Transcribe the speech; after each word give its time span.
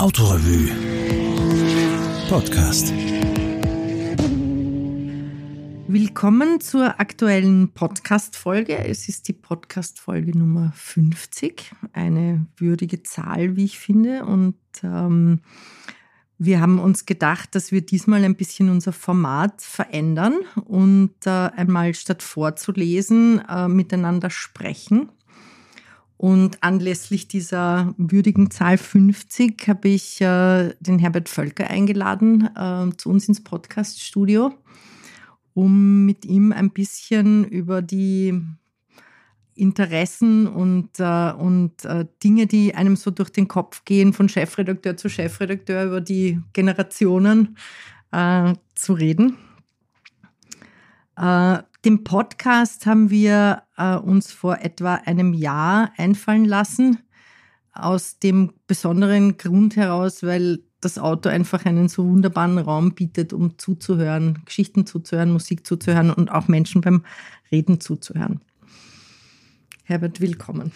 Autorevue 0.00 0.70
Podcast. 2.28 2.92
Willkommen 5.88 6.60
zur 6.60 7.00
aktuellen 7.00 7.72
Podcast-Folge. 7.74 8.78
Es 8.78 9.08
ist 9.08 9.26
die 9.26 9.32
Podcast-Folge 9.32 10.38
Nummer 10.38 10.72
50. 10.76 11.72
Eine 11.92 12.46
würdige 12.56 13.02
Zahl, 13.02 13.56
wie 13.56 13.64
ich 13.64 13.80
finde. 13.80 14.24
Und 14.24 14.54
ähm, 14.84 15.40
wir 16.38 16.60
haben 16.60 16.78
uns 16.78 17.04
gedacht, 17.04 17.56
dass 17.56 17.72
wir 17.72 17.80
diesmal 17.80 18.22
ein 18.22 18.36
bisschen 18.36 18.70
unser 18.70 18.92
Format 18.92 19.60
verändern 19.62 20.36
und 20.64 21.14
äh, 21.26 21.30
einmal 21.30 21.92
statt 21.94 22.22
vorzulesen, 22.22 23.42
äh, 23.48 23.66
miteinander 23.66 24.30
sprechen. 24.30 25.08
Und 26.18 26.64
anlässlich 26.64 27.28
dieser 27.28 27.94
würdigen 27.96 28.50
Zahl 28.50 28.76
50 28.76 29.68
habe 29.68 29.88
ich 29.88 30.20
äh, 30.20 30.74
den 30.80 30.98
Herbert 30.98 31.28
Völker 31.28 31.70
eingeladen 31.70 32.50
äh, 32.56 32.96
zu 32.96 33.08
uns 33.08 33.28
ins 33.28 33.44
Podcaststudio, 33.44 34.52
um 35.54 36.04
mit 36.04 36.24
ihm 36.24 36.52
ein 36.52 36.70
bisschen 36.70 37.44
über 37.44 37.82
die 37.82 38.42
Interessen 39.54 40.48
und, 40.48 40.98
äh, 40.98 41.32
und 41.32 41.84
äh, 41.84 42.06
Dinge, 42.24 42.48
die 42.48 42.74
einem 42.74 42.96
so 42.96 43.12
durch 43.12 43.30
den 43.30 43.46
Kopf 43.46 43.84
gehen, 43.84 44.12
von 44.12 44.28
Chefredakteur 44.28 44.96
zu 44.96 45.08
Chefredakteur 45.08 45.84
über 45.84 46.00
die 46.00 46.40
Generationen 46.52 47.56
äh, 48.10 48.54
zu 48.74 48.92
reden. 48.92 49.36
Äh, 51.16 51.58
den 51.84 52.02
Podcast 52.02 52.86
haben 52.86 53.08
wir 53.10 53.62
äh, 53.78 53.96
uns 53.96 54.32
vor 54.32 54.58
etwa 54.60 54.94
einem 54.94 55.32
Jahr 55.32 55.92
einfallen 55.96 56.44
lassen, 56.44 56.98
aus 57.72 58.18
dem 58.18 58.52
besonderen 58.66 59.38
Grund 59.38 59.76
heraus, 59.76 60.22
weil 60.22 60.60
das 60.80 60.98
Auto 60.98 61.28
einfach 61.28 61.64
einen 61.64 61.88
so 61.88 62.06
wunderbaren 62.06 62.58
Raum 62.58 62.94
bietet, 62.94 63.32
um 63.32 63.58
zuzuhören, 63.58 64.42
Geschichten 64.44 64.86
zuzuhören, 64.86 65.32
Musik 65.32 65.66
zuzuhören 65.66 66.10
und 66.10 66.30
auch 66.30 66.48
Menschen 66.48 66.80
beim 66.80 67.04
Reden 67.50 67.80
zuzuhören. 67.80 68.40
Herbert, 69.88 70.20
willkommen. 70.20 70.70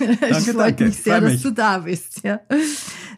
Danke, 0.00 0.34
ich 0.38 0.46
freue 0.46 0.74
mich 0.78 0.96
sehr, 1.02 1.20
dass 1.20 1.42
du 1.42 1.50
da 1.50 1.76
bist. 1.76 2.22
Ja. 2.24 2.40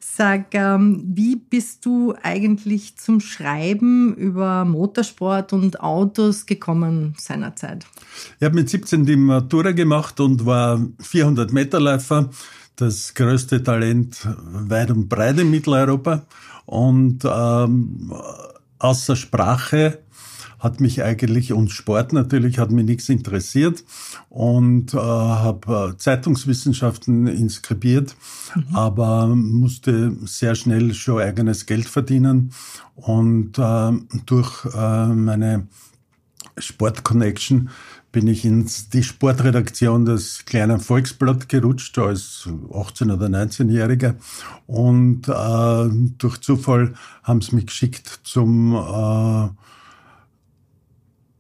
Sag, 0.01 0.53
ähm, 0.53 1.05
wie 1.15 1.37
bist 1.37 1.87
du 1.87 2.13
eigentlich 2.25 2.97
zum 2.97 3.21
Schreiben 3.21 4.17
über 4.17 4.65
Motorsport 4.65 5.53
und 5.53 5.79
Autos 5.79 6.45
gekommen 6.45 7.15
seinerzeit? 7.19 7.87
Ich 8.41 8.45
habe 8.45 8.57
mit 8.57 8.69
17 8.69 9.07
die 9.07 9.15
Matura 9.15 9.71
gemacht 9.71 10.19
und 10.19 10.45
war 10.45 10.85
400 10.99 11.53
Meter 11.53 11.79
Läufer, 11.79 12.31
das 12.75 13.15
größte 13.15 13.63
Talent 13.63 14.27
weit 14.51 14.91
und 14.91 15.09
breit 15.09 15.39
in 15.39 15.53
Mitteleuropa. 15.53 16.27
Und 16.67 17.25
ähm, 17.25 18.13
außer 18.81 19.15
Sprache 19.15 20.01
hat 20.59 20.81
mich 20.81 21.03
eigentlich 21.03 21.53
und 21.53 21.71
Sport 21.71 22.13
natürlich 22.13 22.59
hat 22.59 22.71
mich 22.71 22.85
nichts 22.85 23.09
interessiert 23.09 23.85
und 24.29 24.95
äh, 24.95 24.99
habe 24.99 25.93
äh, 25.95 25.97
Zeitungswissenschaften 25.97 27.27
inskribiert, 27.27 28.17
mhm. 28.55 28.75
aber 28.75 29.29
musste 29.29 30.17
sehr 30.25 30.55
schnell 30.55 30.95
schon 30.95 31.21
eigenes 31.23 31.67
Geld 31.67 31.87
verdienen 31.87 32.53
und 32.95 33.59
äh, 33.59 33.93
durch 34.27 34.65
äh, 34.75 35.07
meine 35.07 35.69
Sport 36.59 37.05
Connection 37.05 37.71
bin 38.11 38.27
ich 38.27 38.45
in 38.45 38.69
die 38.93 39.03
Sportredaktion 39.03 40.05
des 40.05 40.45
kleinen 40.47 40.81
Volksblatt 40.81 41.49
gerutscht 41.49 41.99
als 41.99 42.49
18- 42.71 43.13
oder 43.13 43.27
19-Jähriger. 43.27 44.15
Und 44.67 45.29
äh, 45.29 46.15
durch 46.17 46.39
Zufall 46.39 46.95
haben 47.23 47.43
sie 47.43 47.55
mich 47.55 47.67
geschickt 47.67 48.21
zum 48.25 48.75
äh, 48.75 49.49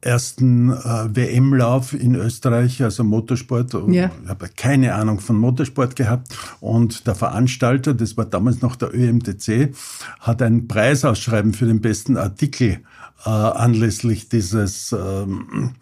ersten 0.01 0.71
äh, 0.71 0.75
WM-Lauf 1.15 1.93
in 1.93 2.15
Österreich, 2.15 2.83
also 2.83 3.05
Motorsport. 3.05 3.75
Ja. 3.89 4.11
Ich 4.23 4.29
habe 4.29 4.49
keine 4.57 4.95
Ahnung 4.95 5.21
von 5.21 5.37
Motorsport 5.37 5.97
gehabt. 5.97 6.29
Und 6.61 7.07
der 7.07 7.15
Veranstalter, 7.15 7.95
das 7.95 8.17
war 8.17 8.25
damals 8.25 8.63
noch 8.63 8.77
der 8.77 8.95
ÖMTC, 8.95 9.75
hat 10.21 10.43
einen 10.43 10.69
Preis 10.69 11.05
ausschreiben 11.05 11.53
für 11.53 11.67
den 11.67 11.81
besten 11.81 12.17
Artikel 12.17 12.81
äh, 13.25 13.31
anlässlich 13.31 14.29
dieses 14.29 14.93
ähm, 14.93 15.75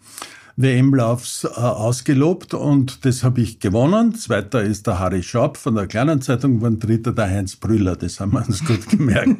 WM-Laufs 0.57 1.43
äh, 1.43 1.47
ausgelobt 1.47 2.55
und 2.55 3.05
das 3.05 3.23
habe 3.23 3.41
ich 3.41 3.59
gewonnen. 3.59 4.15
Zweiter 4.15 4.63
ist 4.63 4.87
der 4.87 4.97
Harry 4.97 5.21
Schaub 5.21 5.55
von 5.55 5.75
der 5.75 5.85
kleinen 5.85 6.19
Zeitung 6.21 6.55
geworden, 6.55 6.79
dritter 6.79 7.13
der 7.13 7.29
Heinz 7.29 7.55
Brüller, 7.55 7.95
das 7.95 8.19
haben 8.19 8.33
wir 8.33 8.45
uns 8.45 8.65
gut 8.65 8.89
gemerkt. 8.89 9.37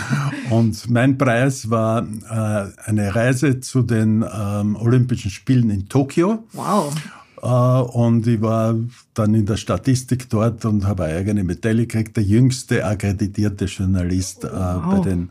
und 0.50 0.88
mein 0.88 1.18
Preis 1.18 1.70
war 1.70 2.02
äh, 2.02 2.70
eine 2.88 3.14
Reise 3.14 3.58
zu 3.58 3.82
den 3.82 4.24
ähm, 4.32 4.76
Olympischen 4.76 5.32
Spielen 5.32 5.70
in 5.70 5.88
Tokio. 5.88 6.44
Wow. 6.52 6.94
Uh, 7.42 7.88
und 7.94 8.26
ich 8.26 8.42
war 8.42 8.74
dann 9.14 9.34
in 9.34 9.46
der 9.46 9.56
Statistik 9.56 10.28
dort 10.28 10.66
und 10.66 10.86
habe 10.86 11.04
eine 11.04 11.16
eigene 11.16 11.42
Medaille 11.42 11.86
gekriegt, 11.86 12.18
der 12.18 12.24
jüngste 12.24 12.84
akkreditierte 12.84 13.64
Journalist 13.64 14.44
uh, 14.44 14.48
wow. 14.48 14.82
bei 14.84 14.98
den 15.08 15.30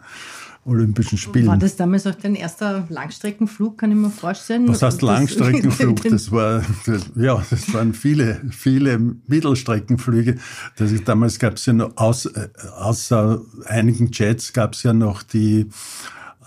Olympischen 0.70 1.18
Spielen. 1.18 1.48
War 1.48 1.58
das 1.58 1.76
damals 1.76 2.06
auch 2.08 2.16
dein 2.16 2.36
erster 2.36 2.86
Langstreckenflug, 2.90 3.78
kann 3.78 3.92
ich 3.92 3.98
mir 3.98 4.10
vorstellen? 4.10 4.68
Was 4.68 4.82
heißt 4.82 5.02
Langstreckenflug? 5.02 6.04
Das 6.04 6.32
war, 6.32 6.64
das, 6.86 7.12
ja, 7.16 7.44
das 7.50 7.74
waren 7.74 7.94
viele, 7.94 8.42
viele 8.52 9.00
Mittelstreckenflüge. 9.28 10.38
Das 10.78 10.92
ist, 10.92 11.08
damals 11.08 11.40
gab 11.40 11.56
es 11.56 11.66
ja 11.66 11.74
noch, 11.74 11.98
aus, 11.98 12.26
äh, 12.28 12.50
außer 12.78 13.42
einigen 13.66 14.10
Jets 14.12 14.54
gab 14.54 14.74
es 14.74 14.84
ja 14.84 14.94
noch 14.94 15.24
die 15.24 15.68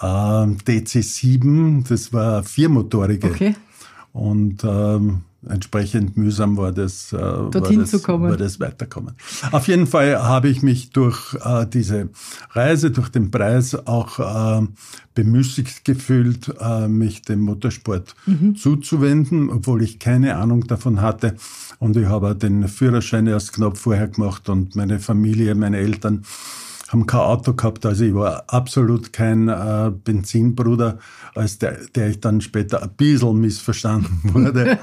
äh, 0.00 0.04
DC-7, 0.04 1.88
das 1.88 2.12
war 2.12 2.42
viermotorige. 2.42 3.28
Okay. 3.28 3.56
Und 4.12 4.62
ähm, 4.64 5.22
entsprechend 5.48 6.16
mühsam 6.16 6.56
war 6.56 6.72
das, 6.72 7.12
äh, 7.12 7.18
Dorthin 7.18 7.62
war 7.62 7.82
das, 7.82 7.90
zu 7.90 8.02
kommen. 8.02 8.30
war 8.30 8.36
das 8.36 8.60
Weiterkommen. 8.60 9.14
Auf 9.50 9.68
jeden 9.68 9.86
Fall 9.86 10.22
habe 10.22 10.48
ich 10.48 10.62
mich 10.62 10.90
durch 10.90 11.34
äh, 11.44 11.66
diese 11.66 12.10
Reise, 12.50 12.90
durch 12.90 13.08
den 13.08 13.30
Preis 13.30 13.74
auch 13.74 14.18
äh, 14.18 14.66
bemüßigt 15.14 15.84
gefühlt, 15.84 16.52
äh, 16.60 16.88
mich 16.88 17.22
dem 17.22 17.40
Motorsport 17.40 18.14
mhm. 18.26 18.56
zuzuwenden, 18.56 19.50
obwohl 19.50 19.82
ich 19.82 19.98
keine 19.98 20.36
Ahnung 20.36 20.66
davon 20.66 21.00
hatte. 21.00 21.36
Und 21.78 21.96
ich 21.96 22.06
habe 22.06 22.34
den 22.34 22.68
Führerschein 22.68 23.26
erst 23.26 23.52
knapp 23.52 23.76
vorher 23.76 24.08
gemacht 24.08 24.48
und 24.48 24.76
meine 24.76 25.00
Familie, 25.00 25.54
meine 25.54 25.78
Eltern 25.78 26.22
haben 26.92 27.06
kein 27.06 27.20
Auto 27.20 27.54
gehabt, 27.54 27.86
also 27.86 28.04
ich 28.04 28.14
war 28.14 28.44
absolut 28.48 29.14
kein 29.14 29.48
äh, 29.48 29.90
Benzinbruder, 30.04 30.98
als 31.34 31.58
der, 31.58 31.78
der 31.94 32.10
ich 32.10 32.20
dann 32.20 32.42
später 32.42 32.82
ein 32.82 32.90
bisschen 32.90 33.40
missverstanden 33.40 34.20
wurde. 34.34 34.78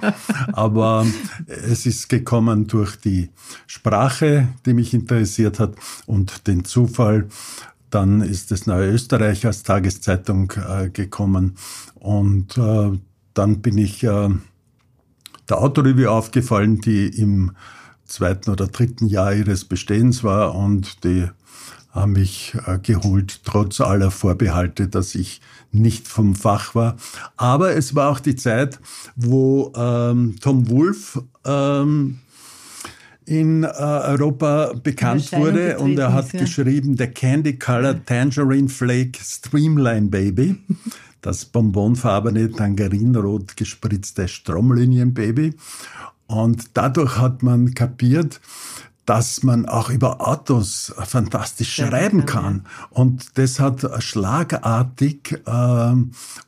Aber 0.53 1.05
es 1.45 1.85
ist 1.85 2.09
gekommen 2.09 2.65
durch 2.65 2.95
die 2.95 3.29
Sprache, 3.67 4.47
die 4.65 4.73
mich 4.73 4.93
interessiert 4.95 5.59
hat 5.59 5.75
und 6.07 6.47
den 6.47 6.65
Zufall. 6.65 7.27
Dann 7.91 8.21
ist 8.21 8.51
das 8.51 8.65
Neue 8.65 8.91
Österreich 8.91 9.45
als 9.45 9.63
Tageszeitung 9.63 10.51
äh, 10.67 10.89
gekommen 10.89 11.57
und 11.95 12.57
äh, 12.57 12.91
dann 13.35 13.61
bin 13.61 13.77
ich 13.77 14.03
äh, 14.03 14.29
der 15.47 15.57
Autorevue 15.61 16.09
aufgefallen, 16.09 16.81
die 16.81 17.07
im 17.07 17.51
zweiten 18.05 18.49
oder 18.49 18.67
dritten 18.67 19.07
Jahr 19.07 19.33
ihres 19.33 19.65
Bestehens 19.65 20.23
war 20.23 20.55
und 20.55 21.03
die 21.03 21.27
haben 21.91 22.13
mich 22.13 22.55
äh, 22.65 22.77
geholt, 22.79 23.41
trotz 23.43 23.81
aller 23.81 24.11
Vorbehalte, 24.11 24.87
dass 24.87 25.15
ich 25.15 25.41
nicht 25.71 26.07
vom 26.07 26.35
Fach 26.35 26.75
war. 26.75 26.97
Aber 27.37 27.75
es 27.75 27.95
war 27.95 28.09
auch 28.09 28.19
die 28.19 28.35
Zeit, 28.35 28.79
wo 29.15 29.73
ähm, 29.75 30.35
Tom 30.39 30.69
Wolf 30.69 31.21
ähm, 31.45 32.19
in 33.25 33.63
äh, 33.63 33.67
Europa 33.67 34.73
bekannt 34.81 35.31
wurde 35.31 35.77
und 35.77 35.97
er 35.99 36.13
hat 36.13 36.33
ja. 36.33 36.39
geschrieben, 36.39 36.97
The 36.97 37.07
Candy 37.07 37.57
Colored 37.57 38.05
Tangerine 38.05 38.69
Flake 38.69 39.19
Streamline 39.21 40.07
Baby. 40.07 40.57
Das 41.21 41.43
bonbonfarbene, 41.43 42.49
tangarinrot 42.49 43.57
gespritzte 43.57 44.29
Stromlinienbaby. 44.29 45.53
Und 46.27 46.69
dadurch 46.75 47.17
hat 47.17 47.43
man 47.43 47.73
kapiert, 47.73 48.39
dass 49.09 49.41
man 49.41 49.65
auch 49.65 49.89
über 49.89 50.27
Autos 50.27 50.93
fantastisch 51.03 51.73
schreiben 51.73 52.27
kann. 52.27 52.67
Und 52.91 53.39
das 53.39 53.59
hat 53.59 53.89
schlagartig 54.03 55.41
äh, 55.47 55.93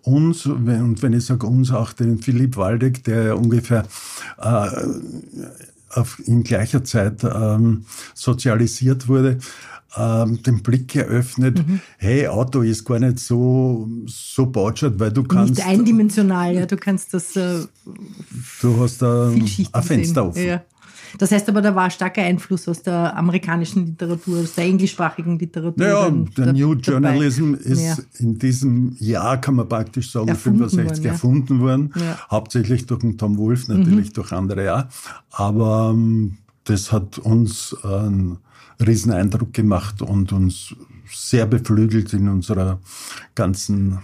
uns, 0.04 0.46
und 0.46 1.02
wenn 1.02 1.14
ich 1.14 1.26
sage 1.26 1.48
uns, 1.48 1.72
auch 1.72 1.92
den 1.92 2.20
Philipp 2.20 2.58
Waldeck, 2.58 3.04
der 3.04 3.36
ungefähr 3.36 3.84
äh, 4.40 4.70
auf, 5.90 6.22
in 6.24 6.44
gleicher 6.44 6.84
Zeit 6.84 7.24
ähm, 7.24 7.86
sozialisiert 8.14 9.08
wurde, 9.08 9.40
ähm, 9.98 10.44
den 10.44 10.62
Blick 10.62 10.96
eröffnet, 10.96 11.68
mhm. 11.68 11.82
hey, 11.98 12.28
Auto 12.28 12.62
ist 12.62 12.86
gar 12.86 13.00
nicht 13.00 13.18
so, 13.18 13.90
so 14.06 14.46
botschert, 14.46 15.00
weil 15.00 15.12
du 15.12 15.24
kannst... 15.24 15.56
Nicht 15.56 15.66
eindimensional, 15.68 16.54
ja, 16.54 16.68
du 16.68 16.78
kannst 16.78 17.12
das... 17.16 17.36
Äh, 17.36 17.66
du 18.62 18.80
hast 18.80 19.02
da 19.02 19.30
ein 19.30 19.84
Fenster 19.84 20.28
offen. 20.28 20.46
Ja. 20.46 20.62
Das 21.18 21.32
heißt 21.32 21.50
aber, 21.50 21.62
da 21.62 21.76
war 21.76 21.90
starker 21.90 22.22
Einfluss 22.22 22.68
aus 22.68 22.82
der 22.82 23.16
amerikanischen 23.16 23.88
Literatur, 23.88 24.40
aus 24.40 24.56
der 24.56 24.66
englischsprachigen 24.66 25.38
Literatur. 25.38 25.86
Ja, 25.86 26.10
der 26.10 26.46
da, 26.48 26.54
New 26.54 26.74
Journalism 26.74 27.54
dabei. 27.54 27.64
ist 27.66 27.82
ja. 27.82 27.98
in 28.20 28.38
diesem 28.40 28.96
Jahr, 29.00 29.40
kann 29.40 29.56
man 29.56 29.68
praktisch 29.68 30.12
sagen, 30.12 30.28
erfunden 30.28 30.70
65 30.70 31.04
worden, 31.04 31.12
erfunden 31.12 31.60
worden. 31.60 31.94
Ja. 31.96 32.20
Hauptsächlich 32.30 32.86
durch 32.86 33.02
den 33.02 33.18
Tom 33.18 33.38
Wolf, 33.38 33.68
natürlich 33.68 34.10
mhm. 34.10 34.14
durch 34.14 34.32
andere 34.32 34.66
ja. 34.66 34.90
Aber 35.32 35.92
ähm, 35.94 36.38
das 36.64 36.92
hat 36.92 37.18
uns 37.18 37.76
einen 37.84 38.38
riesen 38.80 39.12
Eindruck 39.12 39.54
gemacht 39.54 40.02
und 40.02 40.32
uns 40.32 40.76
sehr 41.14 41.46
beflügelt 41.46 42.14
in 42.14 42.30
unserer 42.30 42.80
ganzen 43.36 44.00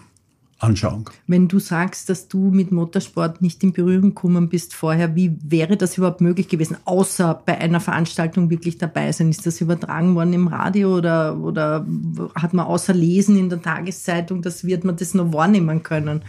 Anschauung. 0.59 1.09
Wenn 1.27 1.47
du 1.47 1.59
sagst, 1.59 2.09
dass 2.09 2.27
du 2.27 2.49
mit 2.49 2.71
Motorsport 2.71 3.41
nicht 3.41 3.63
in 3.63 3.73
Berührung 3.73 4.15
gekommen 4.15 4.49
bist 4.49 4.73
vorher, 4.73 5.15
wie 5.15 5.37
wäre 5.43 5.77
das 5.77 5.97
überhaupt 5.97 6.19
möglich 6.19 6.47
gewesen, 6.47 6.77
außer 6.85 7.43
bei 7.45 7.59
einer 7.59 7.79
Veranstaltung 7.79 8.49
wirklich 8.49 8.79
dabei 8.79 9.11
sein? 9.11 9.29
Ist 9.29 9.45
das 9.45 9.61
übertragen 9.61 10.15
worden 10.15 10.33
im 10.33 10.47
Radio 10.47 10.95
oder, 10.95 11.37
oder 11.37 11.85
hat 12.33 12.53
man 12.53 12.65
außer 12.65 12.93
Lesen 12.93 13.37
in 13.37 13.49
der 13.49 13.61
Tageszeitung, 13.61 14.41
das 14.41 14.63
wird 14.63 14.83
man 14.83 14.95
das 14.95 15.13
noch 15.13 15.31
wahrnehmen 15.31 15.83
können? 15.83 16.23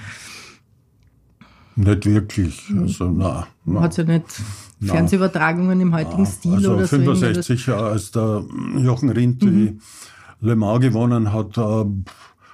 Nicht 1.76 2.06
wirklich. 2.06 2.60
Also, 2.76 3.08
na, 3.10 3.46
na. 3.64 3.80
Hat 3.82 3.92
es 3.92 3.98
ja 3.98 4.04
nicht 4.04 4.24
na, 4.80 4.94
Fernsehübertragungen 4.94 5.80
im 5.80 5.94
heutigen 5.94 6.24
na, 6.24 6.28
Stil 6.28 6.54
also 6.54 6.74
oder 6.74 6.88
65, 6.88 7.64
so? 7.64 7.74
als 7.74 8.10
der 8.10 8.44
Jochen 8.78 9.10
Rindt 9.10 9.42
mhm. 9.42 9.46
die 9.46 9.78
Le 10.40 10.56
Mans 10.56 10.80
gewonnen 10.80 11.32
hat, 11.32 11.56
äh, 11.56 11.84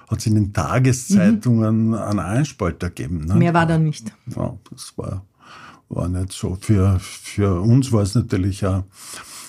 hat 0.07 0.19
es 0.19 0.25
in 0.27 0.35
den 0.35 0.53
Tageszeitungen 0.53 1.87
mhm. 1.87 1.93
einen 1.95 2.19
Einspalter 2.19 2.89
gegeben. 2.89 3.25
Ne? 3.25 3.35
Mehr 3.35 3.53
war 3.53 3.65
da 3.65 3.77
nicht. 3.77 4.13
Ja, 4.35 4.57
das 4.69 4.93
war, 4.97 5.25
war 5.89 6.07
nicht 6.07 6.31
so. 6.31 6.57
Für, 6.59 6.99
für 6.99 7.61
uns 7.61 7.91
war 7.91 8.03
es 8.03 8.15
natürlich 8.15 8.65
eine 8.65 8.83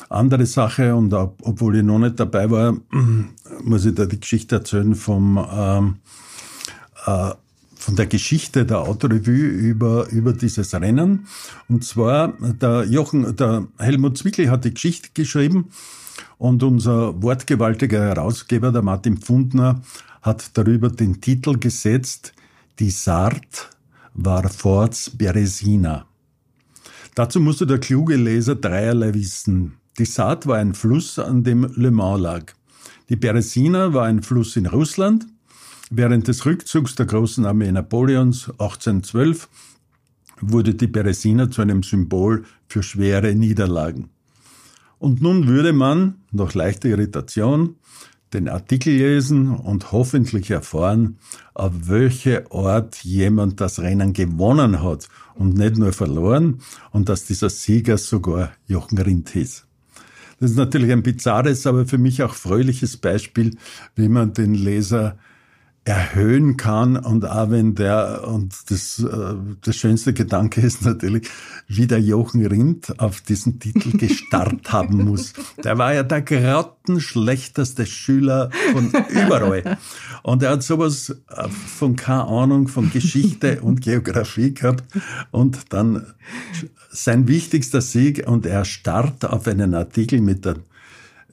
andere 0.09 0.47
Sache 0.47 0.95
und 0.95 1.13
auch, 1.13 1.35
obwohl 1.43 1.77
ich 1.77 1.83
noch 1.83 1.99
nicht 1.99 2.19
dabei 2.19 2.51
war, 2.51 2.77
muss 3.65 3.85
ich 3.85 3.95
da 3.95 4.07
die 4.07 4.21
Geschichte 4.21 4.57
erzählen 4.57 4.95
vom, 4.95 5.45
ähm, 5.53 5.97
äh, 7.07 7.31
von 7.75 7.97
der 7.97 8.07
Geschichte 8.07 8.65
der 8.65 8.81
Autorevue 8.81 9.35
über, 9.35 10.09
über 10.09 10.33
dieses 10.33 10.75
Rennen. 10.75 11.27
Und 11.69 11.85
zwar, 11.85 12.33
der 12.41 12.85
Jochen, 12.85 13.37
der 13.37 13.67
Helmut 13.79 14.17
Zwickel 14.17 14.51
hat 14.51 14.65
die 14.65 14.73
Geschichte 14.73 15.11
geschrieben 15.13 15.67
und 16.39 16.63
unser 16.63 17.21
wortgewaltiger 17.23 18.01
Herausgeber, 18.01 18.73
der 18.73 18.83
Martin 18.83 19.19
Pfundner, 19.19 19.83
hat 20.23 20.51
darüber 20.57 20.91
den 20.91 21.21
Titel 21.21 21.59
gesetzt, 21.59 22.33
Die 22.79 22.91
Sart 22.91 23.71
war 24.15 24.49
Forts 24.49 25.11
Beresina. 25.11 26.07
Dazu 27.15 27.41
musste 27.41 27.67
der 27.67 27.79
kluge 27.79 28.17
Leser 28.17 28.57
dreierlei 28.57 29.15
wissen. 29.15 29.75
Die 29.99 30.05
Saat 30.05 30.47
war 30.47 30.59
ein 30.59 30.75
Fluss, 30.75 31.19
an 31.19 31.45
dem 31.45 31.71
Le 31.75 31.91
Mans 31.91 32.21
lag. 32.21 32.53
Die 33.09 33.17
Beresina 33.17 33.95
war 33.95 34.05
ein 34.05 34.23
Fluss 34.23 34.57
in 34.57 34.67
Russland. 34.67 35.27
Während 35.91 36.29
des 36.29 36.45
Rückzugs 36.45 36.95
der 36.97 37.07
großen 37.07 37.47
Armee 37.47 37.71
Napoleons 37.73 38.51
1812 38.51 39.49
wurde 40.41 40.75
die 40.75 40.89
Beresina 40.89 41.51
zu 41.51 41.63
einem 41.63 41.83
Symbol 41.83 42.45
für 42.69 42.83
schwere 42.83 43.35
Niederlagen. 43.35 44.11
Und 44.99 45.21
nun 45.21 45.47
würde 45.47 45.73
man, 45.73 46.15
nach 46.33 46.55
leichter 46.55 46.89
Irritation, 46.89 47.77
den 48.33 48.49
Artikel 48.49 48.93
lesen 48.93 49.49
und 49.49 49.93
hoffentlich 49.93 50.51
erfahren, 50.51 51.19
auf 51.55 51.73
welche 51.85 52.51
Ort 52.51 53.05
jemand 53.05 53.61
das 53.61 53.81
Rennen 53.81 54.13
gewonnen 54.13 54.83
hat 54.83 55.09
und 55.35 55.57
nicht 55.57 55.77
nur 55.77 55.93
verloren 55.93 56.61
und 56.91 57.09
dass 57.09 57.25
dieser 57.25 57.51
Sieger 57.51 57.99
sogar 57.99 58.53
Jochen 58.67 58.99
Rindt 58.99 59.31
hieß. 59.31 59.67
Das 60.41 60.51
ist 60.51 60.57
natürlich 60.57 60.93
ein 60.93 61.03
bizarres, 61.03 61.67
aber 61.67 61.87
für 61.87 61.99
mich 61.99 62.23
auch 62.23 62.35
fröhliches 62.35 62.97
Beispiel, 62.97 63.57
wie 63.95 64.09
man 64.09 64.35
den 64.35 64.55
Leser 64.55 65.17
erhöhen 65.87 66.57
kann 66.57 66.97
und 66.97 67.25
auch 67.25 67.51
wenn 67.51 67.77
der, 67.77 68.27
und 68.27 68.53
das, 68.71 68.99
äh, 68.99 69.35
das 69.63 69.77
schönste 69.77 70.13
Gedanke 70.13 70.61
ist 70.61 70.85
natürlich, 70.85 71.29
wie 71.69 71.87
der 71.87 72.01
Jochen 72.01 72.45
Rindt 72.45 72.99
auf 72.99 73.21
diesen 73.21 73.61
Titel 73.61 73.91
gestarrt 73.97 74.73
haben 74.73 75.05
muss. 75.05 75.33
Der 75.63 75.79
war 75.79 75.95
ja 75.95 76.03
der 76.03 76.23
grottenschlechteste 76.23 77.87
Schüler 77.87 78.51
von 78.73 78.93
überall. 79.11 79.79
Und 80.25 80.43
er 80.43 80.51
hat 80.51 80.65
sowas 80.65 81.11
äh, 81.11 81.49
von 81.49 81.95
keine 81.95 82.25
Ahnung 82.25 82.67
von 82.67 82.91
Geschichte 82.91 83.61
und 83.63 83.81
Geografie 83.81 84.55
gehabt 84.55 84.83
und 85.31 85.73
dann 85.73 86.05
sein 86.91 87.29
wichtigster 87.29 87.81
Sieg 87.81 88.27
und 88.27 88.45
er 88.45 88.65
starrt 88.65 89.25
auf 89.25 89.47
einen 89.47 89.73
Artikel 89.75 90.21
mit, 90.21 90.45
der, 90.47 90.57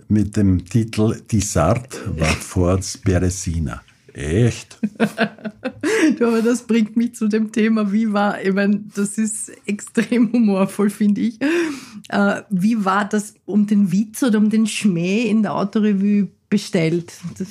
mit 0.10 0.38
dem 0.38 0.64
Titel 0.66 1.20
Die 1.32 1.42
Sart 1.42 2.02
war 2.20 2.28
Forts 2.28 3.00
Beresina. 3.00 3.82
Echt? 4.14 4.78
du, 6.20 6.28
aber 6.28 6.42
das 6.42 6.64
bringt 6.64 6.96
mich 6.96 7.16
zu 7.16 7.28
dem 7.28 7.52
Thema, 7.52 7.92
wie 7.92 8.14
war, 8.14 8.42
ich 8.42 8.54
meine, 8.54 8.84
das 8.96 9.18
ist 9.18 9.52
extrem 9.66 10.32
humorvoll, 10.32 10.90
finde 10.90 11.22
ich. 11.22 11.42
Äh, 12.10 12.42
wie 12.50 12.86
war 12.86 13.06
das 13.06 13.34
um 13.46 13.66
den 13.66 13.92
Witz 13.92 14.22
oder 14.22 14.38
um 14.38 14.50
den 14.50 14.68
Schmäh 14.68 15.24
in 15.24 15.42
der 15.42 15.56
Autorevue 15.56 16.28
bestellt? 16.50 17.14
Das 17.38 17.48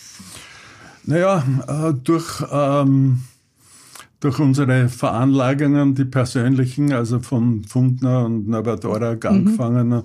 naja, 1.04 1.44
äh, 1.66 1.94
durch 1.94 2.44
ähm, 2.50 3.22
durch 4.22 4.38
unsere 4.38 4.88
Veranlagungen, 4.88 5.96
die 5.96 6.04
persönlichen, 6.04 6.92
also 6.92 7.18
von 7.18 7.64
Fundner 7.64 8.24
und 8.24 8.46
Norbert 8.46 8.84
Orak 8.84 9.24
mhm. 9.24 9.30
angefangen. 9.30 10.02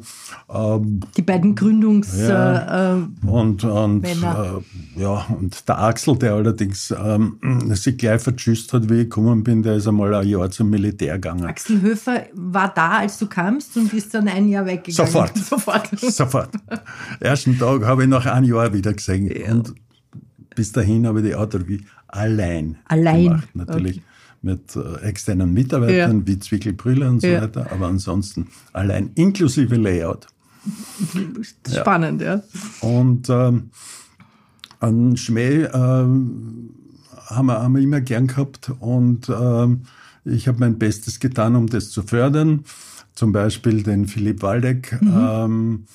Ähm, 0.50 1.02
die 1.16 1.22
beiden 1.22 1.54
Gründungs... 1.54 2.18
Ja, 2.28 2.96
äh, 2.96 3.28
und, 3.28 3.64
und, 3.64 4.04
äh, 4.04 5.00
ja, 5.00 5.28
und 5.30 5.70
der 5.70 5.80
Axel, 5.80 6.18
der 6.18 6.34
allerdings 6.34 6.92
ähm, 7.00 7.38
sich 7.76 7.96
gleich 7.96 8.20
vertschüsst 8.20 8.74
hat, 8.74 8.90
wie 8.90 9.02
ich 9.02 9.04
gekommen 9.04 9.44
bin, 9.44 9.62
der 9.62 9.76
ist 9.76 9.88
einmal 9.88 10.16
ein 10.16 10.28
Jahr 10.28 10.50
zum 10.50 10.72
Militär 10.72 11.14
gegangen. 11.14 11.46
Axel 11.46 11.80
Höfer 11.80 12.24
war 12.34 12.74
da, 12.74 12.98
als 12.98 13.20
du 13.20 13.28
kamst 13.28 13.78
und 13.78 13.92
bist 13.92 14.16
dann 14.16 14.28
ein 14.28 14.50
Jahr 14.50 14.66
weggegangen. 14.66 15.12
Sofort. 15.12 15.38
Sofort. 15.38 16.00
Sofort. 16.00 16.50
Ersten 17.20 17.60
Tag 17.60 17.86
habe 17.86 18.04
ich 18.04 18.10
nach 18.10 18.26
einem 18.26 18.52
Jahr 18.52 18.74
wieder 18.74 18.94
gesehen. 18.94 19.30
Ja. 19.30 19.54
Und 19.54 19.76
bis 20.56 20.72
dahin 20.72 21.06
habe 21.06 21.20
ich 21.20 21.28
die 21.28 21.36
Autorie 21.36 21.86
allein, 22.08 22.78
allein. 22.86 23.24
gemacht. 23.24 23.50
Natürlich 23.54 23.98
okay. 23.98 24.07
Mit 24.48 24.76
äh, 24.76 25.02
externen 25.02 25.54
Mitarbeitern 25.54 26.20
ja. 26.20 26.28
wie 26.28 26.40
Zwickelbrüller 26.40 27.10
und 27.10 27.22
so 27.22 27.28
ja. 27.28 27.42
weiter, 27.42 27.72
aber 27.72 27.88
ansonsten 27.88 28.48
allein 28.74 29.12
inklusive 29.16 29.76
Layout. 29.76 30.28
Spannend, 31.70 32.22
ja. 32.22 32.36
ja. 32.36 32.44
Und 32.82 33.30
ähm, 33.30 33.70
an 34.80 35.18
Schmäh 35.18 35.64
äh, 35.64 35.72
haben, 35.72 37.46
wir, 37.46 37.62
haben 37.62 37.74
wir 37.74 37.82
immer 37.82 38.02
gern 38.02 38.28
gehabt 38.28 38.72
und 38.80 39.30
äh, 39.30 39.68
ich 40.26 40.48
habe 40.48 40.60
mein 40.60 40.78
Bestes 40.78 41.20
getan, 41.20 41.56
um 41.56 41.68
das 41.68 41.90
zu 41.90 42.04
fördern. 42.04 42.64
Zum 43.14 43.32
Beispiel 43.32 43.84
den 43.84 44.08
Philipp 44.08 44.42
Waldeck. 44.42 45.02
Mhm. 45.02 45.14
Ähm, 45.16 45.86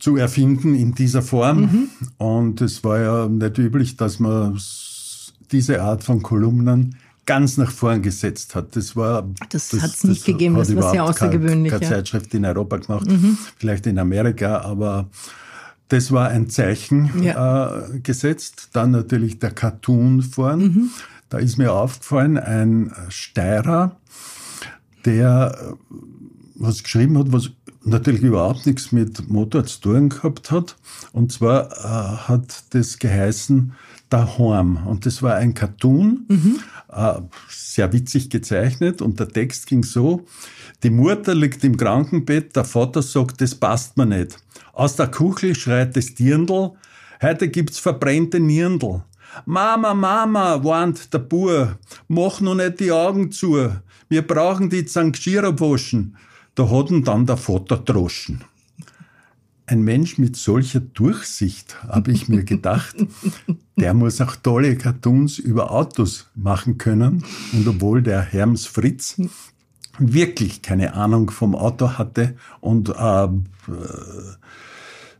zu 0.00 0.16
erfinden 0.16 0.74
in 0.74 0.94
dieser 0.94 1.22
Form. 1.22 1.60
Mhm. 1.60 1.88
Und 2.16 2.60
es 2.62 2.82
war 2.82 2.98
ja 2.98 3.28
nicht 3.28 3.58
üblich, 3.58 3.96
dass 3.96 4.18
man 4.18 4.58
diese 5.52 5.82
Art 5.82 6.04
von 6.04 6.22
Kolumnen 6.22 6.96
ganz 7.26 7.56
nach 7.56 7.70
vorn 7.70 8.02
gesetzt 8.02 8.54
hat. 8.54 8.74
Das 8.74 8.96
war 8.96 9.28
das, 9.50 9.68
das 9.68 9.82
hat 9.82 9.90
es 9.90 10.04
nicht 10.04 10.20
das 10.22 10.26
gegeben. 10.26 10.56
Das 10.56 10.74
war 10.74 10.90
sehr 10.90 11.04
außergewöhnlich. 11.04 11.70
Keine, 11.70 11.80
keine 11.80 11.92
ja. 11.92 11.98
Zeitschrift 11.98 12.34
in 12.34 12.44
Europa 12.44 12.78
gemacht, 12.78 13.08
mhm. 13.08 13.38
vielleicht 13.56 13.86
in 13.86 13.98
Amerika, 13.98 14.62
aber 14.62 15.08
das 15.88 16.12
war 16.12 16.28
ein 16.28 16.48
Zeichen 16.48 17.22
ja. 17.22 17.86
äh, 17.88 18.00
gesetzt. 18.00 18.70
Dann 18.72 18.92
natürlich 18.92 19.38
der 19.38 19.50
Cartoon 19.50 20.22
vorn. 20.22 20.60
Mhm. 20.60 20.90
Da 21.28 21.38
ist 21.38 21.58
mir 21.58 21.72
aufgefallen, 21.72 22.38
ein 22.38 22.92
Steirer, 23.08 23.96
der 25.04 25.56
äh, 25.56 25.94
was 26.56 26.82
geschrieben 26.82 27.18
hat, 27.18 27.32
was 27.32 27.50
natürlich 27.84 28.22
überhaupt 28.22 28.66
nichts 28.66 28.92
mit 28.92 29.30
Motor 29.30 29.64
zu 29.64 29.80
tun 29.80 30.08
gehabt 30.10 30.50
hat. 30.50 30.76
Und 31.12 31.32
zwar 31.32 31.70
äh, 31.72 32.28
hat 32.28 32.64
das 32.70 32.98
geheißen 32.98 33.72
Daheim. 34.10 34.86
Und 34.86 35.06
das 35.06 35.22
war 35.22 35.36
ein 35.36 35.54
Cartoon, 35.54 36.26
mhm. 36.28 36.60
äh, 36.92 37.20
sehr 37.48 37.92
witzig 37.92 38.28
gezeichnet. 38.28 39.00
Und 39.00 39.18
der 39.18 39.28
Text 39.28 39.66
ging 39.66 39.82
so, 39.82 40.26
die 40.82 40.90
Mutter 40.90 41.34
liegt 41.34 41.64
im 41.64 41.76
Krankenbett, 41.76 42.54
der 42.56 42.64
Vater 42.64 43.02
sagt, 43.02 43.40
das 43.40 43.54
passt 43.54 43.96
mir 43.96 44.06
nicht. 44.06 44.36
Aus 44.72 44.96
der 44.96 45.08
Kuchel 45.08 45.54
schreit 45.54 45.96
das 45.96 46.14
Dirndl, 46.14 46.72
heute 47.22 47.48
gibt's 47.48 47.78
verbrennte 47.78 48.40
Nirndl. 48.40 49.02
Mama, 49.44 49.94
Mama, 49.94 50.62
warnt 50.64 51.12
der 51.14 51.20
Bur, 51.20 51.78
mach 52.08 52.40
nur 52.40 52.56
nicht 52.56 52.80
die 52.80 52.90
Augen 52.90 53.30
zu. 53.30 53.70
Wir 54.08 54.26
brauchen 54.26 54.70
die 54.70 54.84
waschen. 54.86 56.16
Da 56.56 56.68
hat 56.68 56.90
ihn 56.90 57.04
dann 57.04 57.26
der 57.26 57.36
Vater 57.36 57.76
droschen. 57.76 58.42
Ein 59.70 59.82
Mensch 59.82 60.18
mit 60.18 60.34
solcher 60.34 60.80
Durchsicht, 60.80 61.76
habe 61.84 62.10
ich 62.10 62.28
mir 62.28 62.42
gedacht, 62.42 62.96
der 63.76 63.94
muss 63.94 64.20
auch 64.20 64.34
tolle 64.34 64.76
Cartoons 64.76 65.38
über 65.38 65.70
Autos 65.70 66.26
machen 66.34 66.76
können. 66.76 67.24
Und 67.52 67.68
obwohl 67.68 68.02
der 68.02 68.20
Herms 68.20 68.66
Fritz 68.66 69.22
wirklich 69.96 70.62
keine 70.62 70.94
Ahnung 70.94 71.30
vom 71.30 71.54
Auto 71.54 71.98
hatte 71.98 72.34
und 72.60 72.88
äh, 72.88 73.28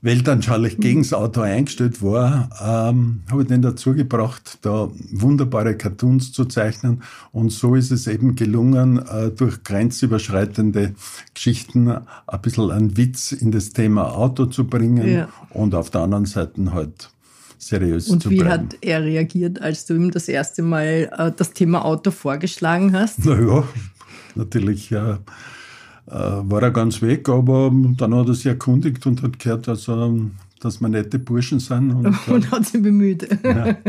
weltanschaulich 0.02 0.78
mhm. 0.78 0.82
gegen 0.82 1.02
das 1.02 1.12
Auto 1.12 1.40
eingestellt 1.42 2.02
war, 2.02 2.48
ähm, 2.60 3.22
habe 3.30 3.42
ich 3.42 3.48
den 3.48 3.62
dazu 3.62 3.94
gebracht, 3.94 4.58
da 4.62 4.90
wunderbare 5.10 5.76
Cartoons 5.76 6.32
zu 6.32 6.46
zeichnen. 6.46 7.02
Und 7.32 7.50
so 7.50 7.74
ist 7.74 7.90
es 7.90 8.06
eben 8.06 8.34
gelungen, 8.34 8.98
äh, 8.98 9.30
durch 9.30 9.62
grenzüberschreitende 9.62 10.94
Geschichten 11.34 11.88
ein 11.88 12.40
bisschen 12.42 12.70
einen 12.70 12.96
Witz 12.96 13.32
in 13.32 13.52
das 13.52 13.70
Thema 13.70 14.14
Auto 14.14 14.46
zu 14.46 14.66
bringen 14.66 15.08
ja. 15.08 15.28
und 15.50 15.74
auf 15.74 15.90
der 15.90 16.02
anderen 16.02 16.26
Seite 16.26 16.72
halt 16.72 17.10
seriös 17.58 18.08
und 18.08 18.22
zu 18.22 18.30
bleiben. 18.30 18.42
Und 18.42 18.46
wie 18.46 18.50
hat 18.50 18.76
er 18.80 19.04
reagiert, 19.04 19.60
als 19.60 19.84
du 19.86 19.94
ihm 19.94 20.10
das 20.10 20.28
erste 20.28 20.62
Mal 20.62 21.10
äh, 21.16 21.30
das 21.36 21.52
Thema 21.52 21.84
Auto 21.84 22.10
vorgeschlagen 22.10 22.94
hast? 22.94 23.24
Naja, 23.26 23.64
natürlich 24.34 24.90
äh, 24.92 24.96
äh, 24.96 25.16
war 26.06 26.62
er 26.62 26.70
ganz 26.70 27.02
weg, 27.02 27.28
aber 27.28 27.72
dann 27.96 28.14
hat 28.14 28.28
er 28.28 28.34
sich 28.34 28.46
erkundigt 28.46 29.06
und 29.06 29.22
hat 29.22 29.38
gehört, 29.38 29.68
also, 29.68 30.30
dass 30.60 30.80
wir 30.80 30.88
nette 30.88 31.18
Burschen 31.18 31.60
sind. 31.60 31.92
Und, 31.92 32.16
und 32.28 32.50
hat 32.50 32.66
sich 32.66 32.82
bemüht. 32.82 33.28
Ja. 33.44 33.76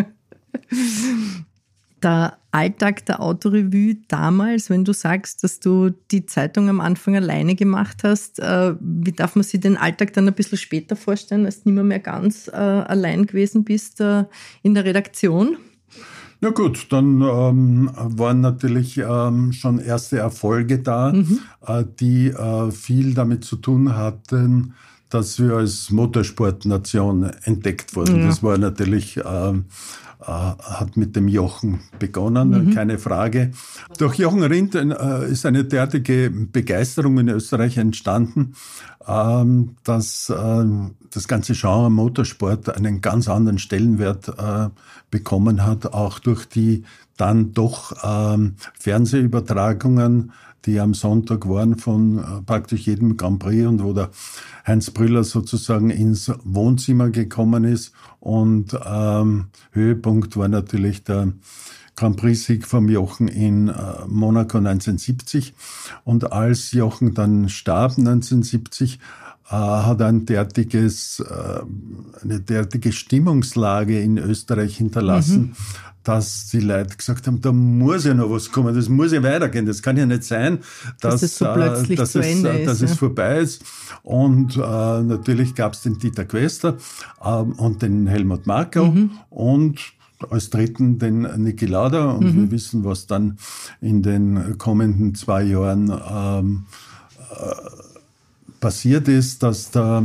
Der 2.03 2.37
Alltag 2.49 3.05
der 3.05 3.21
Autorevue 3.21 3.97
damals, 4.07 4.71
wenn 4.71 4.83
du 4.83 4.91
sagst, 4.91 5.43
dass 5.43 5.59
du 5.59 5.91
die 6.09 6.25
Zeitung 6.25 6.67
am 6.67 6.81
Anfang 6.81 7.15
alleine 7.15 7.55
gemacht 7.55 7.99
hast, 8.03 8.39
äh, 8.39 8.73
wie 8.79 9.11
darf 9.11 9.35
man 9.35 9.43
sich 9.43 9.59
den 9.59 9.77
Alltag 9.77 10.13
dann 10.13 10.27
ein 10.27 10.33
bisschen 10.33 10.57
später 10.57 10.95
vorstellen, 10.95 11.45
als 11.45 11.61
du 11.61 11.69
nicht 11.69 11.75
mehr, 11.75 11.83
mehr 11.83 11.99
ganz 11.99 12.47
äh, 12.47 12.55
allein 12.55 13.27
gewesen 13.27 13.63
bist 13.63 14.01
äh, 14.01 14.25
in 14.63 14.73
der 14.73 14.83
Redaktion? 14.83 15.57
Ja 16.43 16.49
gut, 16.49 16.87
dann 16.91 17.21
ähm, 17.21 17.91
waren 17.93 18.41
natürlich 18.41 18.97
ähm, 18.97 19.51
schon 19.51 19.77
erste 19.77 20.17
Erfolge 20.17 20.79
da, 20.79 21.13
mhm. 21.13 21.39
äh, 21.67 21.83
die 21.99 22.29
äh, 22.29 22.71
viel 22.71 23.13
damit 23.13 23.45
zu 23.45 23.57
tun 23.57 23.95
hatten, 23.95 24.73
dass 25.11 25.39
wir 25.39 25.57
als 25.57 25.91
Motorsportnation 25.91 27.31
entdeckt 27.43 27.95
wurden. 27.95 28.21
Ja. 28.21 28.27
Das 28.27 28.41
war 28.41 28.57
natürlich 28.57 29.19
ähm, 29.23 29.65
äh, 30.21 30.25
hat 30.25 30.97
mit 30.97 31.15
dem 31.15 31.27
Jochen 31.27 31.79
begonnen, 31.97 32.49
mhm. 32.67 32.75
keine 32.75 32.99
Frage. 32.99 33.51
Durch 33.97 34.15
Jochen 34.15 34.43
Rindt 34.43 34.75
äh, 34.75 35.27
ist 35.27 35.47
eine 35.47 35.65
derartige 35.65 36.29
Begeisterung 36.29 37.17
in 37.17 37.27
Österreich 37.27 37.77
entstanden, 37.77 38.53
ähm, 39.07 39.77
dass 39.83 40.29
äh, 40.29 40.65
das 41.11 41.27
ganze 41.27 41.53
Genre 41.53 41.89
Motorsport 41.89 42.69
einen 42.69 43.01
ganz 43.01 43.27
anderen 43.27 43.57
Stellenwert 43.57 44.31
bekommen 45.09 45.65
hat, 45.65 45.87
auch 45.93 46.19
durch 46.19 46.45
die 46.45 46.83
dann 47.17 47.53
doch 47.53 47.93
ähm, 48.03 48.55
Fernsehübertragungen 48.79 50.31
die 50.65 50.79
am 50.79 50.93
Sonntag 50.93 51.47
waren 51.47 51.77
von 51.77 52.19
äh, 52.19 52.41
praktisch 52.45 52.81
jedem 52.81 53.17
Grand 53.17 53.39
Prix 53.39 53.65
und 53.65 53.83
wo 53.83 53.93
der 53.93 54.09
Heinz 54.65 54.91
Brüller 54.91 55.23
sozusagen 55.23 55.89
ins 55.89 56.31
Wohnzimmer 56.43 57.09
gekommen 57.09 57.63
ist. 57.63 57.93
Und 58.19 58.77
ähm, 58.85 59.47
Höhepunkt 59.71 60.37
war 60.37 60.47
natürlich 60.47 61.03
der 61.03 61.33
Grand 61.95 62.17
Prix-Sieg 62.17 62.65
vom 62.65 62.89
Jochen 62.89 63.27
in 63.27 63.67
äh, 63.67 63.73
Monaco 64.07 64.57
1970. 64.57 65.53
Und 66.03 66.31
als 66.31 66.71
Jochen 66.71 67.13
dann 67.13 67.49
starb 67.49 67.97
1970, 67.97 68.95
äh, 68.95 68.97
hat 69.57 70.01
ein 70.01 70.25
derartiges, 70.25 71.19
äh, 71.19 72.23
eine 72.23 72.39
derartige 72.39 72.91
Stimmungslage 72.91 73.99
in 73.99 74.17
Österreich 74.17 74.77
hinterlassen, 74.77 75.41
mhm. 75.41 75.55
dass 76.03 76.47
die 76.47 76.61
Leute 76.61 76.95
gesagt 76.95 77.27
haben, 77.27 77.41
da 77.41 77.51
muss 77.51 78.05
ja 78.05 78.13
noch 78.13 78.29
was 78.29 78.51
kommen, 78.51 78.73
das 78.73 78.87
muss 78.87 79.11
ja 79.11 79.21
weitergehen, 79.21 79.65
das 79.65 79.81
kann 79.81 79.97
ja 79.97 80.05
nicht 80.05 80.23
sein, 80.23 80.59
dass, 81.01 81.15
dass 81.15 81.23
es 81.23 81.37
so 81.37 81.45
plötzlich 81.53 81.97
dass, 81.97 82.13
zu 82.13 82.19
es, 82.19 82.27
Ende 82.27 82.49
ist, 82.49 82.67
dass 82.67 82.79
ja. 82.79 82.85
es 82.85 82.97
vorbei 82.97 83.39
ist. 83.39 83.63
Und 84.03 84.55
äh, 84.55 84.59
natürlich 84.59 85.53
gab 85.53 85.73
es 85.73 85.81
den 85.81 85.99
Dieter 85.99 86.25
Quester 86.25 86.77
äh, 87.21 87.29
und 87.29 87.81
den 87.81 88.07
Helmut 88.07 88.47
Markau 88.47 88.85
mhm. 88.85 89.11
und 89.29 89.79
als 90.29 90.49
dritten 90.49 90.99
den 90.99 91.21
Niki 91.43 91.65
Lauda 91.65 92.11
und 92.11 92.35
mhm. 92.35 92.35
wir 92.35 92.51
wissen, 92.51 92.83
was 92.83 93.07
dann 93.07 93.37
in 93.81 94.03
den 94.03 94.57
kommenden 94.59 95.15
zwei 95.15 95.43
Jahren 95.43 95.89
ähm, 95.89 96.65
äh, 97.31 97.90
passiert 98.61 99.09
ist, 99.09 99.43
dass 99.43 99.71
der 99.71 100.01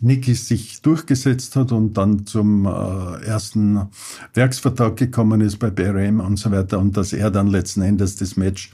Niki 0.00 0.34
sich 0.34 0.82
durchgesetzt 0.82 1.56
hat 1.56 1.72
und 1.72 1.94
dann 1.94 2.26
zum 2.26 2.66
äh, 2.66 3.24
ersten 3.24 3.88
Werksvertrag 4.34 4.96
gekommen 4.96 5.40
ist 5.40 5.58
bei 5.58 5.70
BRM 5.70 6.20
und 6.20 6.38
so 6.38 6.50
weiter 6.50 6.78
und 6.78 6.96
dass 6.98 7.14
er 7.14 7.30
dann 7.30 7.46
letzten 7.46 7.80
Endes 7.80 8.16
das 8.16 8.36
Match, 8.36 8.72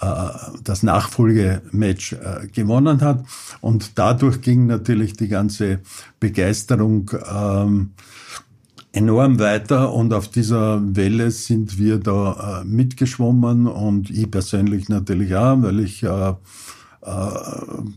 äh, 0.00 0.28
das 0.64 0.82
Nachfolgematch 0.82 2.14
äh, 2.14 2.48
gewonnen 2.52 3.00
hat. 3.00 3.24
Und 3.60 3.96
dadurch 3.96 4.40
ging 4.40 4.66
natürlich 4.66 5.12
die 5.12 5.28
ganze 5.28 5.80
Begeisterung 6.18 7.10
ähm, 7.32 7.90
enorm 8.92 9.38
weiter 9.38 9.92
und 9.92 10.12
auf 10.14 10.28
dieser 10.28 10.80
Welle 10.96 11.30
sind 11.30 11.78
wir 11.78 11.98
da 11.98 12.62
mitgeschwommen 12.64 13.66
und 13.66 14.08
ich 14.08 14.30
persönlich 14.30 14.88
natürlich 14.88 15.36
auch, 15.36 15.60
weil 15.60 15.80
ich 15.80 16.02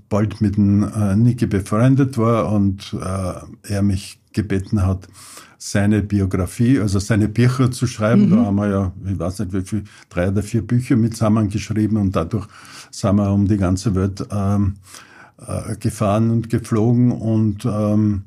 bald 0.09 0.39
mit 0.41 0.57
dem 0.57 0.83
äh, 0.83 1.15
Niki 1.15 1.47
befreundet 1.47 2.17
war 2.17 2.51
und 2.51 2.93
äh, 2.93 3.73
er 3.73 3.81
mich 3.81 4.19
gebeten 4.33 4.85
hat, 4.85 5.07
seine 5.57 6.01
Biografie, 6.01 6.79
also 6.79 6.99
seine 6.99 7.27
Bücher 7.27 7.71
zu 7.71 7.85
schreiben. 7.87 8.27
Mhm. 8.27 8.31
Da 8.31 8.45
haben 8.45 8.55
wir 8.55 8.69
ja, 8.69 8.91
ich 9.05 9.19
weiß 9.19 9.39
nicht 9.39 9.53
wie 9.53 9.61
viel, 9.61 9.83
drei 10.09 10.29
oder 10.29 10.41
vier 10.41 10.65
Bücher 10.65 10.95
mit 10.95 11.13
zusammengeschrieben 11.13 11.97
und 11.97 12.15
dadurch 12.15 12.47
sind 12.91 13.15
wir 13.17 13.31
um 13.31 13.47
die 13.47 13.57
ganze 13.57 13.93
Welt 13.95 14.25
ähm, 14.31 14.75
äh, 15.45 15.75
gefahren 15.75 16.29
und 16.29 16.49
geflogen 16.49 17.11
und 17.11 17.65
ähm, 17.65 18.23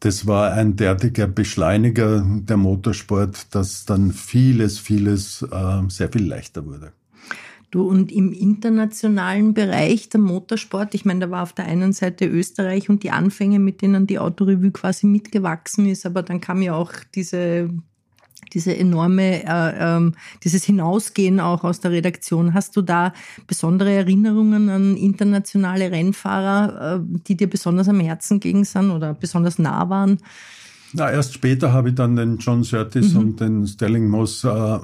das 0.00 0.26
war 0.26 0.52
ein 0.52 0.76
derartiger 0.76 1.26
Beschleuniger 1.26 2.24
der 2.26 2.56
Motorsport, 2.56 3.54
dass 3.54 3.86
dann 3.86 4.12
vieles, 4.12 4.78
vieles 4.78 5.42
äh, 5.42 5.82
sehr 5.88 6.10
viel 6.10 6.26
leichter 6.26 6.66
wurde. 6.66 6.92
Du, 7.70 7.82
und 7.82 8.12
im 8.12 8.32
internationalen 8.32 9.52
Bereich 9.52 10.08
der 10.08 10.20
Motorsport, 10.20 10.94
ich 10.94 11.04
meine, 11.04 11.20
da 11.20 11.30
war 11.30 11.42
auf 11.42 11.52
der 11.52 11.66
einen 11.66 11.92
Seite 11.92 12.26
Österreich 12.26 12.88
und 12.88 13.02
die 13.02 13.10
Anfänge, 13.10 13.58
mit 13.58 13.82
denen 13.82 14.06
die 14.06 14.18
Autorevue 14.18 14.70
quasi 14.70 15.06
mitgewachsen 15.06 15.86
ist, 15.86 16.06
aber 16.06 16.22
dann 16.22 16.40
kam 16.40 16.62
ja 16.62 16.74
auch 16.74 16.92
diese 17.14 17.70
diese 18.52 18.76
enorme, 18.76 19.44
äh, 19.44 19.96
äh, 19.98 20.12
dieses 20.44 20.64
Hinausgehen 20.64 21.40
auch 21.40 21.64
aus 21.64 21.80
der 21.80 21.90
Redaktion. 21.90 22.54
Hast 22.54 22.76
du 22.76 22.82
da 22.82 23.12
besondere 23.46 23.92
Erinnerungen 23.92 24.68
an 24.68 24.96
internationale 24.96 25.90
Rennfahrer, 25.90 26.96
äh, 26.96 27.18
die 27.26 27.36
dir 27.36 27.50
besonders 27.50 27.88
am 27.88 28.00
Herzen 28.00 28.40
gegen 28.40 28.64
sind 28.64 28.90
oder 28.90 29.14
besonders 29.14 29.58
nah 29.58 29.88
waren? 29.88 30.18
Na, 30.92 31.10
erst 31.10 31.34
später 31.34 31.72
habe 31.72 31.90
ich 31.90 31.94
dann 31.94 32.16
den 32.16 32.38
John 32.38 32.64
Surtees 32.64 33.14
mhm. 33.14 33.20
und 33.20 33.40
den 33.40 33.66
Sterling 33.66 34.08
Moss 34.08 34.44
äh, 34.44 34.78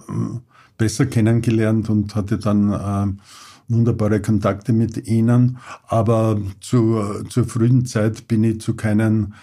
besser 0.77 1.07
kennengelernt 1.07 1.89
und 1.91 2.15
hatte 2.15 2.39
dann 2.39 2.73
äh, 2.73 3.73
wunderbare 3.73 4.21
Kontakte 4.21 4.73
mit 4.73 5.07
ihnen. 5.07 5.59
Aber 5.87 6.41
zu, 6.61 7.03
zur 7.29 7.45
frühen 7.45 7.87
Zeit 7.87 8.29
bin 8.29 8.45
ich 8.45 8.61
zu 8.61 8.75
keinen 8.75 9.35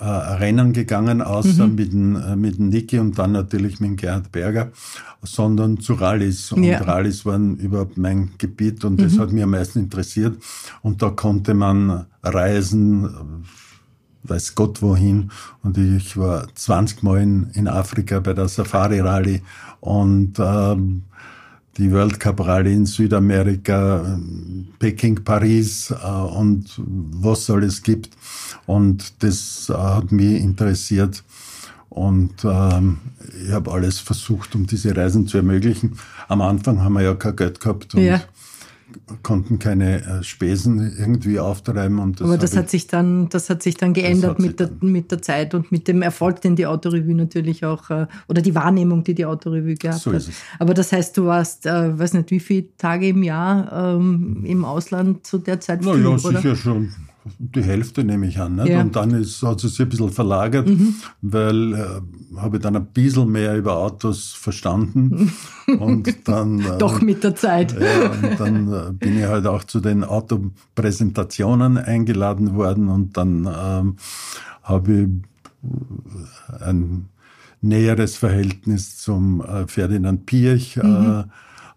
äh, 0.00 0.04
Rennen 0.04 0.72
gegangen, 0.72 1.22
außer 1.22 1.66
mhm. 1.66 1.74
mit, 1.74 1.92
dem, 1.92 2.16
äh, 2.16 2.36
mit 2.36 2.58
dem 2.58 2.68
Niki 2.68 2.98
und 2.98 3.18
dann 3.18 3.32
natürlich 3.32 3.80
mit 3.80 3.96
Gerhard 3.96 4.30
Berger, 4.30 4.70
sondern 5.22 5.80
zu 5.80 5.94
Rallyes. 5.94 6.52
Und 6.52 6.64
ja. 6.64 6.78
Rallyes 6.82 7.24
waren 7.24 7.56
überhaupt 7.56 7.96
mein 7.96 8.30
Gebiet 8.38 8.84
und 8.84 9.00
das 9.00 9.14
mhm. 9.14 9.20
hat 9.20 9.32
mich 9.32 9.42
am 9.42 9.50
meisten 9.50 9.78
interessiert. 9.78 10.36
Und 10.82 11.00
da 11.00 11.10
konnte 11.10 11.54
man 11.54 12.04
reisen, 12.22 13.08
weiß 14.24 14.54
Gott 14.54 14.82
wohin. 14.82 15.30
Und 15.62 15.78
ich 15.78 16.16
war 16.16 16.46
20 16.54 17.02
Mal 17.02 17.22
in, 17.22 17.50
in 17.54 17.68
Afrika 17.68 18.20
bei 18.20 18.34
der 18.34 18.48
Safari 18.48 19.00
Rally 19.00 19.42
und 19.80 20.38
ähm, 20.38 21.02
die 21.76 21.92
World 21.92 22.18
Cup 22.18 22.40
Rally 22.40 22.74
in 22.74 22.86
Südamerika, 22.86 24.18
Peking, 24.78 25.22
Paris 25.24 25.90
äh, 25.90 26.08
und 26.08 26.74
was 26.76 27.48
alles 27.48 27.82
gibt. 27.82 28.16
Und 28.66 29.22
das 29.22 29.70
äh, 29.70 29.74
hat 29.74 30.10
mich 30.10 30.40
interessiert. 30.40 31.22
Und 31.88 32.44
ähm, 32.44 32.98
ich 33.44 33.50
habe 33.50 33.72
alles 33.72 33.98
versucht, 33.98 34.54
um 34.54 34.66
diese 34.66 34.94
Reisen 34.96 35.26
zu 35.26 35.38
ermöglichen. 35.38 35.98
Am 36.28 36.42
Anfang 36.42 36.82
haben 36.82 36.92
wir 36.94 37.02
ja 37.02 37.14
kein 37.14 37.36
Geld 37.36 37.60
gehabt 37.60 37.94
und 37.94 38.02
ja 38.02 38.20
konnten 39.22 39.58
keine 39.58 40.02
äh, 40.02 40.22
Spesen 40.22 40.94
irgendwie 40.98 41.38
auftreiben. 41.38 41.98
Und 41.98 42.20
das 42.20 42.26
Aber 42.26 42.38
das 42.38 42.56
hat 42.56 42.70
sich 42.70 42.86
dann, 42.86 43.28
das 43.28 43.50
hat 43.50 43.62
sich 43.62 43.76
dann 43.76 43.92
geändert 43.92 44.38
mit, 44.38 44.60
der, 44.60 44.68
dann 44.68 44.90
mit 44.90 45.10
der 45.10 45.20
Zeit 45.22 45.54
und 45.54 45.70
mit 45.70 45.88
dem 45.88 46.02
Erfolg, 46.02 46.40
den 46.40 46.56
die 46.56 46.66
Autorevue 46.66 47.14
natürlich 47.14 47.64
auch, 47.64 47.90
äh, 47.90 48.06
oder 48.28 48.42
die 48.42 48.54
Wahrnehmung, 48.54 49.04
die 49.04 49.14
die 49.14 49.26
Autorevue 49.26 49.74
gehabt 49.74 50.00
so 50.00 50.12
hat. 50.12 50.28
Aber 50.58 50.74
das 50.74 50.92
heißt, 50.92 51.16
du 51.16 51.26
warst, 51.26 51.66
äh, 51.66 51.98
weiß 51.98 52.14
nicht, 52.14 52.30
wie 52.30 52.40
viele 52.40 52.76
Tage 52.76 53.08
im 53.08 53.22
Jahr 53.22 53.96
ähm, 53.96 54.42
im 54.44 54.64
Ausland 54.64 55.26
zu 55.26 55.38
der 55.38 55.60
Zeit? 55.60 55.80
Na 55.82 55.94
ja, 55.94 56.18
sicher 56.18 56.56
schon 56.56 56.90
die 57.38 57.62
Hälfte 57.62 58.04
nehme 58.04 58.26
ich 58.26 58.40
an. 58.40 58.56
Nicht? 58.56 58.68
Ja. 58.68 58.80
Und 58.80 58.96
dann 58.96 59.10
ist, 59.10 59.42
hat 59.42 59.62
es 59.64 59.72
sich 59.72 59.80
ein 59.80 59.88
bisschen 59.88 60.10
verlagert, 60.10 60.68
mhm. 60.68 60.94
weil 61.22 61.74
äh, 61.74 62.38
habe 62.38 62.56
ich 62.56 62.62
dann 62.62 62.76
ein 62.76 62.86
bisschen 62.86 63.30
mehr 63.30 63.56
über 63.56 63.76
Autos 63.76 64.32
verstanden. 64.32 65.32
und 65.78 66.28
dann. 66.28 66.60
Äh, 66.60 66.78
Doch 66.78 67.00
mit 67.00 67.24
der 67.24 67.34
Zeit. 67.34 67.76
ja, 67.78 68.10
und 68.10 68.40
dann 68.40 68.72
äh, 68.72 68.92
bin 68.92 69.18
ich 69.18 69.24
halt 69.24 69.46
auch 69.46 69.64
zu 69.64 69.80
den 69.80 70.04
Autopräsentationen 70.04 71.78
eingeladen 71.78 72.54
worden 72.54 72.88
und 72.88 73.16
dann 73.16 73.46
ähm, 73.46 73.96
habe 74.62 74.92
ich 74.92 75.08
ein 76.60 77.08
näheres 77.60 78.16
Verhältnis 78.16 78.98
zum 78.98 79.40
äh, 79.40 79.66
Ferdinand 79.66 80.26
Pirch 80.26 80.76
äh, 80.76 80.86
mhm. 80.86 81.24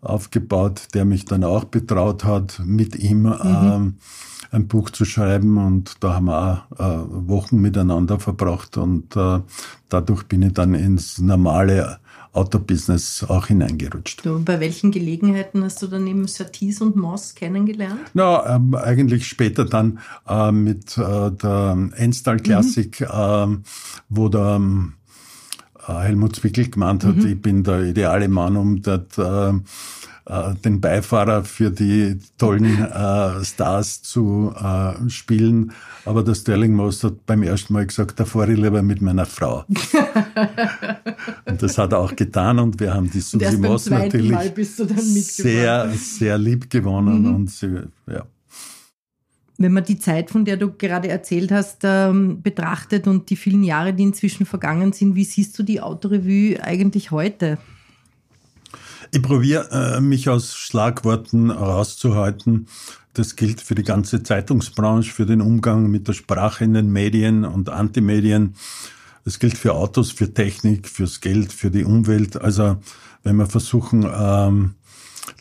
aufgebaut, 0.01 0.89
der 0.93 1.05
mich 1.05 1.25
dann 1.25 1.43
auch 1.43 1.63
betraut 1.63 2.24
hat, 2.24 2.62
mit 2.63 2.95
ihm 2.95 3.24
mhm. 3.24 3.36
ähm, 3.43 3.95
ein 4.51 4.67
Buch 4.67 4.89
zu 4.89 5.05
schreiben 5.05 5.58
und 5.58 6.03
da 6.03 6.15
haben 6.15 6.25
wir 6.25 6.67
auch 6.77 6.79
äh, 6.79 7.27
Wochen 7.27 7.58
miteinander 7.58 8.20
verbracht 8.20 8.77
und 8.77 9.15
äh, 9.15 9.39
dadurch 9.89 10.24
bin 10.24 10.41
ich 10.43 10.53
dann 10.53 10.75
ins 10.75 11.20
normale 11.20 12.00
Autobusiness 12.34 13.25
auch 13.27 13.48
hineingerutscht. 13.48 14.25
Du, 14.25 14.43
bei 14.43 14.60
welchen 14.60 14.91
Gelegenheiten 14.91 15.63
hast 15.63 15.81
du 15.81 15.88
dann 15.88 16.08
eben 16.08 16.27
Satis 16.27 16.81
und 16.81 16.96
Moss 16.96 17.36
kennengelernt? 17.36 18.00
Na, 18.13 18.55
ähm, 18.55 18.74
eigentlich 18.75 19.27
später 19.27 19.65
dann 19.65 20.00
äh, 20.27 20.51
mit 20.51 20.98
äh, 20.98 21.31
der 21.31 21.89
Enstal 21.96 22.38
Classic, 22.38 23.01
mhm. 23.01 23.08
äh, 23.08 23.58
wo 24.10 24.29
der 24.29 24.55
ähm, 24.55 24.93
Helmut 25.88 26.35
Zwickel 26.35 26.69
gemeint 26.69 27.03
hat, 27.03 27.17
mhm. 27.17 27.27
ich 27.27 27.41
bin 27.41 27.63
der 27.63 27.81
ideale 27.81 28.27
Mann, 28.27 28.57
um 28.57 28.81
dort 28.81 29.17
äh, 29.17 29.53
äh, 30.25 30.53
den 30.63 30.79
Beifahrer 30.79 31.43
für 31.43 31.71
die 31.71 32.19
tollen 32.38 32.79
äh, 32.79 33.43
Stars 33.43 34.03
zu 34.03 34.53
äh, 34.55 35.09
spielen. 35.09 35.71
Aber 36.05 36.23
der 36.23 36.35
Sterling 36.35 36.73
Moss 36.73 37.03
hat 37.03 37.25
beim 37.25 37.43
ersten 37.43 37.73
Mal 37.73 37.88
gesagt, 37.88 38.19
da 38.19 38.25
fahre 38.25 38.53
ich 38.53 38.59
lieber 38.59 38.81
mit 38.83 39.01
meiner 39.01 39.25
Frau. 39.25 39.65
und 41.45 41.61
das 41.61 41.77
hat 41.77 41.93
er 41.93 42.00
auch 42.00 42.15
getan 42.15 42.59
und 42.59 42.79
wir 42.79 42.93
haben 42.93 43.09
die 43.09 43.19
Susi 43.19 43.57
Moss 43.57 43.89
natürlich 43.89 44.38
sehr, 45.25 45.89
sehr 45.89 46.38
lieb 46.38 46.69
gewonnen 46.69 47.23
mhm. 47.23 47.35
und 47.35 47.50
sie, 47.50 47.83
ja. 48.07 48.23
Wenn 49.61 49.73
man 49.73 49.83
die 49.83 49.99
Zeit, 49.99 50.31
von 50.31 50.45
der 50.45 50.57
du 50.57 50.71
gerade 50.71 51.07
erzählt 51.07 51.51
hast, 51.51 51.79
ähm, 51.83 52.41
betrachtet 52.41 53.07
und 53.07 53.29
die 53.29 53.35
vielen 53.35 53.63
Jahre, 53.63 53.93
die 53.93 54.03
inzwischen 54.03 54.45
vergangen 54.45 54.93
sind, 54.93 55.15
wie 55.15 55.23
siehst 55.23 55.57
du 55.59 55.63
die 55.63 55.81
Autorevue 55.81 56.61
eigentlich 56.63 57.11
heute? 57.11 57.57
Ich 59.11 59.21
probiere, 59.21 59.69
äh, 59.71 60.01
mich 60.01 60.29
aus 60.29 60.55
Schlagworten 60.55 61.51
rauszuhalten. 61.51 62.67
Das 63.13 63.35
gilt 63.35 63.59
für 63.59 63.75
die 63.75 63.83
ganze 63.83 64.23
Zeitungsbranche, 64.23 65.11
für 65.11 65.25
den 65.25 65.41
Umgang 65.41 65.91
mit 65.91 66.07
der 66.07 66.13
Sprache 66.13 66.63
in 66.63 66.73
den 66.73 66.91
Medien 66.91 67.43
und 67.43 67.69
Antimedien. 67.69 68.55
Es 69.25 69.37
gilt 69.37 69.57
für 69.57 69.73
Autos, 69.73 70.11
für 70.11 70.33
Technik, 70.33 70.87
fürs 70.87 71.19
Geld, 71.19 71.51
für 71.51 71.69
die 71.69 71.83
Umwelt. 71.83 72.41
Also 72.41 72.77
wenn 73.23 73.35
wir 73.35 73.47
versuchen, 73.47 74.07
ähm, 74.11 74.75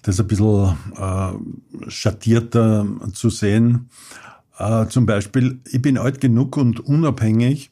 das 0.03 0.21
ein 0.21 0.27
bisschen 0.27 0.77
äh, 0.97 1.91
schattierter 1.91 2.87
zu 3.13 3.31
sehen. 3.31 3.89
Äh, 4.59 4.87
zum 4.89 5.07
Beispiel, 5.07 5.61
ich 5.71 5.83
bin 5.83 5.99
alt 5.99 6.21
genug 6.21 6.57
und 6.57 6.81
unabhängig, 6.81 7.71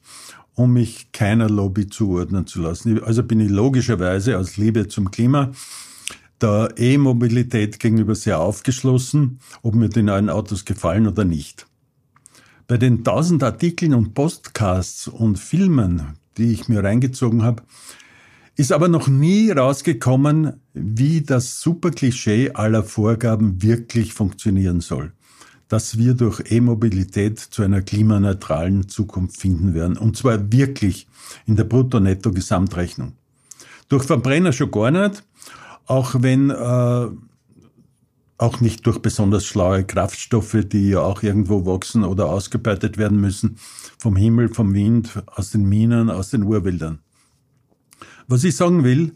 um 0.55 0.73
mich 0.73 1.11
keiner 1.11 1.49
Lobby 1.49 1.87
zuordnen 1.87 2.47
zu 2.47 2.61
lassen. 2.61 3.01
Also 3.03 3.23
bin 3.23 3.39
ich 3.39 3.49
logischerweise 3.49 4.37
aus 4.37 4.57
Liebe 4.57 4.87
zum 4.87 5.11
Klima 5.11 5.51
der 6.41 6.73
E-Mobilität 6.77 7.79
gegenüber 7.79 8.15
sehr 8.15 8.39
aufgeschlossen, 8.39 9.39
ob 9.61 9.75
mir 9.75 9.89
die 9.89 10.03
neuen 10.03 10.29
Autos 10.29 10.65
gefallen 10.65 11.07
oder 11.07 11.25
nicht. 11.25 11.67
Bei 12.67 12.77
den 12.77 13.03
tausend 13.03 13.43
Artikeln 13.43 13.93
und 13.93 14.13
Podcasts 14.13 15.07
und 15.07 15.37
Filmen, 15.37 16.13
die 16.37 16.53
ich 16.53 16.69
mir 16.69 16.83
reingezogen 16.83 17.43
habe, 17.43 17.63
ist 18.59 18.73
aber 18.73 18.89
noch 18.89 19.07
nie 19.07 19.51
rausgekommen, 19.51 20.59
wie 20.73 21.21
das 21.21 21.61
super 21.61 21.91
Klischee 21.91 22.51
aller 22.51 22.83
Vorgaben 22.83 23.61
wirklich 23.61 24.13
funktionieren 24.13 24.81
soll. 24.81 25.13
Dass 25.69 25.97
wir 25.97 26.13
durch 26.13 26.43
E-Mobilität 26.51 27.39
zu 27.39 27.61
einer 27.61 27.81
klimaneutralen 27.81 28.89
Zukunft 28.89 29.37
finden 29.37 29.73
werden. 29.73 29.95
Und 29.97 30.17
zwar 30.17 30.51
wirklich 30.51 31.07
in 31.45 31.55
der 31.55 31.63
Brutto-Netto-Gesamtrechnung. 31.63 33.13
Durch 33.87 34.03
Verbrenner 34.03 34.51
schon 34.51 34.71
gar 34.71 34.91
nicht, 34.91 35.23
auch 35.85 36.15
wenn 36.19 36.49
äh, 36.49 37.07
auch 38.37 38.59
nicht 38.59 38.85
durch 38.85 38.99
besonders 38.99 39.45
schlaue 39.45 39.85
Kraftstoffe, 39.85 40.57
die 40.65 40.89
ja 40.89 40.99
auch 40.99 41.23
irgendwo 41.23 41.65
wachsen 41.65 42.03
oder 42.03 42.25
ausgebeutet 42.29 42.97
werden 42.97 43.21
müssen, 43.21 43.55
vom 43.99 44.17
Himmel, 44.17 44.49
vom 44.49 44.73
Wind, 44.73 45.23
aus 45.27 45.51
den 45.51 45.63
Minen, 45.63 46.09
aus 46.09 46.31
den 46.31 46.43
Urwäldern. 46.43 46.99
Was 48.31 48.43
ich 48.43 48.55
sagen 48.55 48.83
will, 48.83 49.13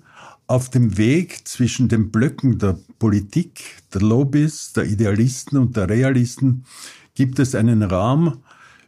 auf 0.47 0.71
dem 0.71 0.97
Weg 0.97 1.47
zwischen 1.47 1.87
den 1.87 2.09
Blöcken 2.09 2.57
der 2.57 2.79
Politik, 2.97 3.83
der 3.93 4.01
Lobbys, 4.01 4.73
der 4.73 4.85
Idealisten 4.85 5.59
und 5.59 5.77
der 5.77 5.87
Realisten 5.87 6.65
gibt 7.13 7.37
es 7.37 7.53
einen 7.53 7.83
Raum 7.83 8.39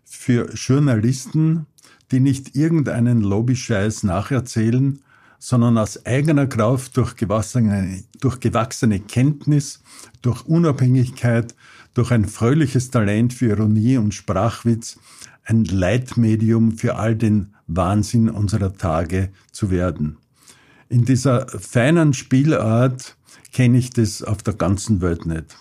für 0.03 0.51
Journalisten, 0.55 1.67
die 2.09 2.19
nicht 2.19 2.55
irgendeinen 2.55 3.21
Lobbyscheiß 3.21 4.01
nacherzählen, 4.01 4.99
sondern 5.37 5.77
aus 5.77 6.07
eigener 6.07 6.47
Kraft 6.47 6.97
durch 6.97 7.15
gewachsene, 7.15 8.03
durch 8.19 8.39
gewachsene 8.39 9.01
Kenntnis, 9.01 9.83
durch 10.23 10.43
Unabhängigkeit, 10.47 11.53
durch 11.93 12.09
ein 12.09 12.25
fröhliches 12.25 12.89
Talent 12.89 13.31
für 13.31 13.49
Ironie 13.49 13.97
und 13.97 14.15
Sprachwitz 14.15 14.97
ein 15.45 15.63
Leitmedium 15.65 16.77
für 16.77 16.95
all 16.95 17.15
den 17.15 17.53
Wahnsinn 17.67 18.29
unserer 18.29 18.73
Tage 18.73 19.29
zu 19.51 19.71
werden. 19.71 20.17
In 20.89 21.05
dieser 21.05 21.47
feinen 21.47 22.13
Spielart 22.13 23.15
kenne 23.53 23.77
ich 23.77 23.91
das 23.91 24.21
auf 24.21 24.43
der 24.43 24.53
ganzen 24.53 25.01
Welt 25.01 25.25
nicht. 25.25 25.57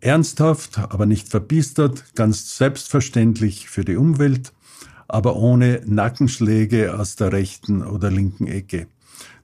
Ernsthaft, 0.00 0.78
aber 0.78 1.06
nicht 1.06 1.28
verbiestert, 1.28 2.14
ganz 2.14 2.56
selbstverständlich 2.56 3.68
für 3.68 3.84
die 3.84 3.96
Umwelt, 3.96 4.52
aber 5.08 5.36
ohne 5.36 5.82
Nackenschläge 5.86 6.98
aus 6.98 7.16
der 7.16 7.32
rechten 7.32 7.82
oder 7.82 8.10
linken 8.10 8.46
Ecke. 8.46 8.86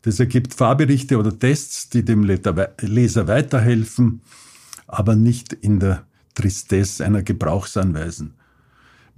Das 0.03 0.21
ergibt 0.21 0.55
Fahrberichte 0.55 1.19
oder 1.19 1.39
Tests, 1.39 1.89
die 1.89 2.05
dem 2.05 2.25
Leser 2.25 3.29
weiterhelfen, 3.29 4.23
aber 4.87 5.17
nicht 5.17 5.53
in 5.53 5.79
der 5.81 6.07
Tristesse 6.35 7.05
einer 7.05 7.23
Gebrauchsanweisen. 7.23 8.35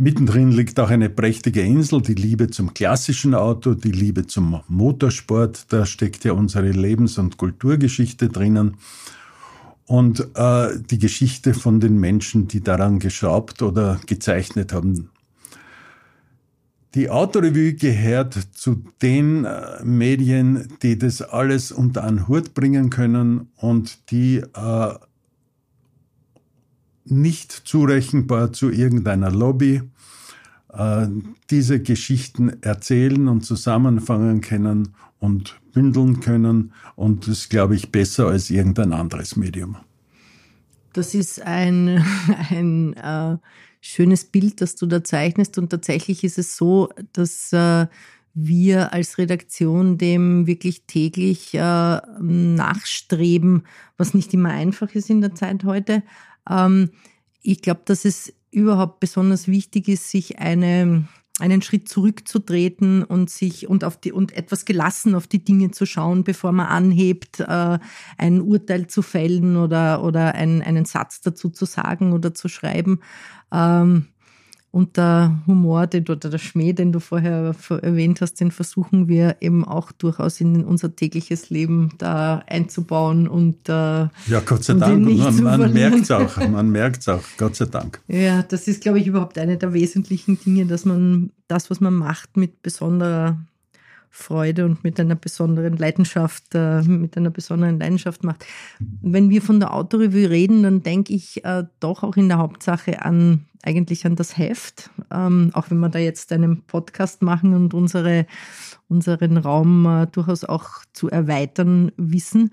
Mittendrin 0.02 0.50
liegt 0.50 0.80
auch 0.80 0.90
eine 0.90 1.08
prächtige 1.08 1.62
Insel, 1.62 2.02
die 2.02 2.14
Liebe 2.14 2.50
zum 2.50 2.74
klassischen 2.74 3.36
Auto, 3.36 3.74
die 3.74 3.92
Liebe 3.92 4.26
zum 4.26 4.60
Motorsport. 4.66 5.66
Da 5.72 5.86
steckt 5.86 6.24
ja 6.24 6.32
unsere 6.32 6.70
Lebens- 6.72 7.18
und 7.18 7.36
Kulturgeschichte 7.36 8.28
drinnen. 8.28 8.78
Und 9.86 10.26
äh, 10.34 10.70
die 10.90 10.98
Geschichte 10.98 11.54
von 11.54 11.78
den 11.78 12.00
Menschen, 12.00 12.48
die 12.48 12.60
daran 12.60 12.98
geschraubt 12.98 13.62
oder 13.62 14.00
gezeichnet 14.04 14.72
haben. 14.72 15.10
Die 16.96 17.08
Autorevue 17.08 17.74
gehört 17.74 18.36
zu 18.54 18.82
den 19.02 19.44
äh, 19.44 19.84
Medien, 19.84 20.66
die 20.82 20.98
das 20.98 21.22
alles 21.22 21.70
unter 21.70 22.02
einen 22.02 22.26
Hut 22.26 22.54
bringen 22.54 22.90
können 22.90 23.52
und 23.54 24.10
die 24.10 24.38
äh, 24.38 24.94
nicht 27.04 27.52
zurechenbar 27.52 28.52
zu 28.52 28.68
irgendeiner 28.70 29.30
Lobby 29.30 29.82
diese 31.50 31.82
Geschichten 31.82 32.62
erzählen 32.62 33.28
und 33.28 33.44
zusammenfangen 33.44 34.40
können 34.40 34.94
und 35.18 35.61
bündeln 35.72 36.20
können 36.20 36.72
und 36.96 37.28
das 37.28 37.48
glaube 37.48 37.76
ich 37.76 37.92
besser 37.92 38.28
als 38.28 38.50
irgendein 38.50 38.92
anderes 38.92 39.37
Medium. 39.37 39.76
Das 40.94 41.14
ist 41.14 41.42
ein, 41.42 42.02
ein 42.50 42.94
äh 42.94 43.37
schönes 43.82 44.24
Bild, 44.24 44.61
das 44.61 44.76
du 44.76 44.87
da 44.87 45.04
zeichnest. 45.04 45.58
Und 45.58 45.68
tatsächlich 45.70 46.24
ist 46.24 46.38
es 46.38 46.56
so, 46.56 46.88
dass 47.12 47.52
äh, 47.52 47.87
wir 48.32 48.92
als 48.94 49.18
Redaktion 49.18 49.98
dem 49.98 50.46
wirklich 50.46 50.85
täglich 50.87 51.52
äh, 51.52 52.00
nachstreben, 52.20 53.64
was 53.98 54.14
nicht 54.14 54.32
immer 54.32 54.50
einfach 54.50 54.94
ist 54.94 55.11
in 55.11 55.20
der 55.20 55.35
Zeit 55.35 55.64
heute. 55.64 56.02
Ähm, 56.48 56.90
ich 57.42 57.61
glaube, 57.61 57.82
dass 57.85 58.04
es 58.04 58.32
überhaupt 58.52 59.00
besonders 59.00 59.48
wichtig 59.48 59.88
ist, 59.88 60.10
sich 60.10 60.38
eine 60.38 61.08
einen 61.40 61.62
Schritt 61.62 61.88
zurückzutreten 61.88 63.02
und 63.02 63.30
sich 63.30 63.66
und 63.68 63.84
auf 63.84 63.96
die 63.96 64.12
und 64.12 64.36
etwas 64.36 64.64
gelassen 64.66 65.14
auf 65.14 65.26
die 65.26 65.42
Dinge 65.42 65.70
zu 65.70 65.86
schauen, 65.86 66.24
bevor 66.24 66.52
man 66.52 66.66
anhebt, 66.66 67.40
äh, 67.40 67.78
ein 68.18 68.40
Urteil 68.42 68.86
zu 68.86 69.00
fällen 69.00 69.56
oder 69.56 70.04
oder 70.04 70.34
ein, 70.34 70.62
einen 70.62 70.84
Satz 70.84 71.22
dazu 71.22 71.48
zu 71.48 71.64
sagen 71.64 72.12
oder 72.12 72.34
zu 72.34 72.48
schreiben. 72.48 73.00
Ähm, 73.50 74.08
Und 74.72 74.96
der 74.96 75.38
Humor 75.46 75.87
den, 75.87 76.08
oder 76.08 76.30
der 76.30 76.38
Schmäh, 76.38 76.72
den 76.72 76.92
du 76.92 76.98
vorher 76.98 77.54
erwähnt 77.82 78.22
hast, 78.22 78.40
den 78.40 78.50
versuchen 78.50 79.06
wir 79.06 79.37
eben 79.40 79.66
auch 79.66 79.92
durchaus 79.92 80.40
in 80.40 80.64
unser 80.64 80.96
tägliches 80.96 81.50
Leben 81.50 81.90
da 81.98 82.42
einzubauen 82.46 83.28
und 83.28 83.68
äh, 83.68 83.72
Ja, 83.72 84.40
Gott 84.46 84.64
sei 84.64 84.74
Dank. 84.74 85.04
Man, 85.04 85.42
man 85.42 85.72
merkt 85.74 86.00
es 86.00 86.11
auch, 86.11 86.37
man 86.50 86.70
merkt 86.70 87.02
es 87.02 87.08
auch, 87.08 87.22
Gott 87.37 87.54
sei 87.54 87.66
Dank. 87.66 88.00
Ja, 88.08 88.42
das 88.42 88.66
ist, 88.66 88.82
glaube 88.82 88.98
ich, 88.98 89.06
überhaupt 89.06 89.37
eine 89.37 89.58
der 89.58 89.74
wesentlichen 89.74 90.40
Dinge, 90.40 90.64
dass 90.64 90.87
man 90.87 91.32
das, 91.48 91.68
was 91.70 91.80
man 91.80 91.92
macht, 91.92 92.38
mit 92.38 92.62
besonderer 92.62 93.37
Freude 94.14 94.66
und 94.66 94.85
mit 94.85 95.01
einer 95.01 95.14
besonderen 95.14 95.79
Leidenschaft, 95.79 96.55
äh, 96.55 96.83
mit 96.83 97.16
einer 97.16 97.31
besonderen 97.31 97.81
Leidenschaft 97.81 98.25
macht. 98.25 98.44
Wenn 98.79 99.31
wir 99.31 99.40
von 99.40 99.59
der 99.59 99.72
Autorevue 99.72 100.29
reden, 100.29 100.62
dann 100.62 100.83
denke 100.83 101.14
ich 101.14 101.42
äh, 101.46 101.64
doch 101.81 102.03
auch 102.03 102.16
in 102.18 102.29
der 102.29 102.37
Hauptsache 102.37 103.03
an 103.03 103.46
eigentlich 103.62 104.05
an 104.05 104.16
das 104.16 104.37
Heft, 104.37 104.90
ähm, 105.11 105.51
auch 105.55 105.70
wenn 105.70 105.79
wir 105.79 105.88
da 105.88 105.98
jetzt 105.98 106.31
einen 106.33 106.62
Podcast 106.62 107.22
machen 107.22 107.55
und 107.55 107.72
unsere, 107.72 108.27
unseren 108.88 109.38
Raum 109.38 109.87
äh, 109.87 110.07
durchaus 110.09 110.44
auch 110.44 110.68
zu 110.92 111.09
erweitern 111.09 111.90
wissen. 111.96 112.51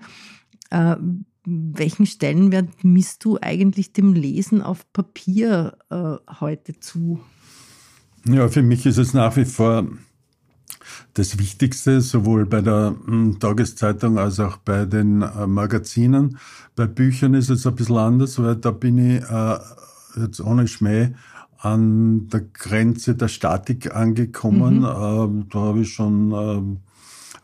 Äh, 0.70 0.96
welchen 1.44 2.06
Stellenwert 2.06 2.84
misst 2.84 3.24
du 3.24 3.38
eigentlich 3.40 3.92
dem 3.92 4.14
Lesen 4.14 4.62
auf 4.62 4.90
Papier 4.92 5.76
äh, 5.90 6.16
heute 6.40 6.78
zu? 6.80 7.20
Ja, 8.24 8.48
für 8.48 8.62
mich 8.62 8.86
ist 8.86 8.98
es 8.98 9.12
nach 9.12 9.36
wie 9.36 9.44
vor 9.44 9.86
das 11.14 11.38
Wichtigste, 11.38 12.00
sowohl 12.00 12.46
bei 12.46 12.60
der 12.60 12.94
hm, 13.04 13.38
Tageszeitung 13.38 14.18
als 14.18 14.40
auch 14.40 14.56
bei 14.58 14.84
den 14.84 15.22
äh, 15.22 15.46
Magazinen. 15.46 16.38
Bei 16.76 16.86
Büchern 16.86 17.34
ist 17.34 17.50
es 17.50 17.66
ein 17.66 17.74
bisschen 17.74 17.96
anders, 17.96 18.40
weil 18.42 18.56
da 18.56 18.70
bin 18.70 18.98
ich 18.98 19.22
äh, 19.22 19.58
jetzt 20.20 20.40
ohne 20.40 20.68
Schmäh 20.68 21.10
an 21.58 22.28
der 22.28 22.40
Grenze 22.40 23.14
der 23.14 23.28
Statik 23.28 23.94
angekommen. 23.94 24.78
Mhm. 24.78 25.42
Äh, 25.42 25.44
da 25.50 25.58
habe 25.58 25.80
ich 25.80 25.92
schon 25.92 26.32
äh, 26.32 26.78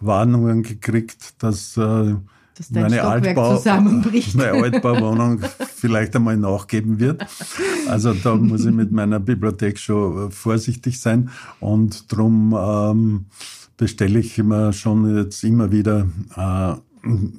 Warnungen 0.00 0.62
gekriegt, 0.62 1.42
dass 1.42 1.76
äh, 1.76 2.14
dass 2.56 2.70
meine, 2.70 3.02
Altbau, 3.02 3.62
meine 4.34 4.52
Altbauwohnung 4.52 5.40
vielleicht 5.74 6.16
einmal 6.16 6.36
nachgeben 6.36 6.98
wird. 6.98 7.26
Also 7.88 8.14
da 8.14 8.34
muss 8.34 8.64
ich 8.64 8.72
mit 8.72 8.92
meiner 8.92 9.20
Bibliothek 9.20 9.78
schon 9.78 10.30
vorsichtig 10.30 11.00
sein 11.00 11.30
und 11.60 12.10
darum 12.12 12.56
ähm, 12.58 13.26
bestelle 13.76 14.20
ich 14.20 14.38
immer 14.38 14.72
schon 14.72 15.16
jetzt 15.16 15.44
immer 15.44 15.70
wieder 15.70 16.06
äh, 16.36 16.74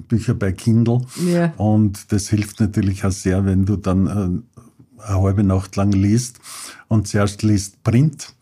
Bücher 0.08 0.34
bei 0.34 0.52
Kindle. 0.52 1.00
Ja. 1.26 1.52
Und 1.56 2.12
das 2.12 2.28
hilft 2.28 2.60
natürlich 2.60 3.04
auch 3.04 3.10
sehr, 3.10 3.44
wenn 3.44 3.66
du 3.66 3.76
dann 3.76 4.06
äh, 4.06 5.02
eine 5.02 5.22
halbe 5.22 5.44
Nacht 5.44 5.76
lang 5.76 5.92
liest 5.92 6.40
und 6.88 7.08
zuerst 7.08 7.42
liest 7.42 7.82
Print 7.82 8.34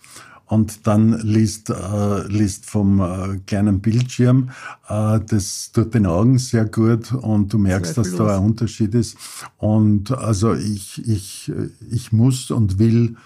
und 0.47 0.87
dann 0.87 1.19
liest, 1.21 1.71
äh, 1.71 2.27
liest 2.29 2.67
vom 2.67 3.01
äh, 3.01 3.39
kleinen 3.47 3.81
Bildschirm. 3.81 4.51
Äh, 4.89 5.21
das 5.29 5.73
tut 5.73 5.95
den 5.95 6.07
Augen 6.07 6.39
sehr 6.39 6.65
gut 6.65 7.13
und 7.13 7.53
du 7.53 7.59
merkst, 7.59 7.99
dass 7.99 8.15
da 8.15 8.37
ein 8.37 8.45
Unterschied 8.45 8.95
ist. 8.95 9.17
Und 9.59 10.13
also 10.13 10.55
ich, 10.55 11.07
ich, 11.07 11.53
ich 11.91 12.13
muss 12.13 12.51
und 12.51 12.79
will 12.79 13.17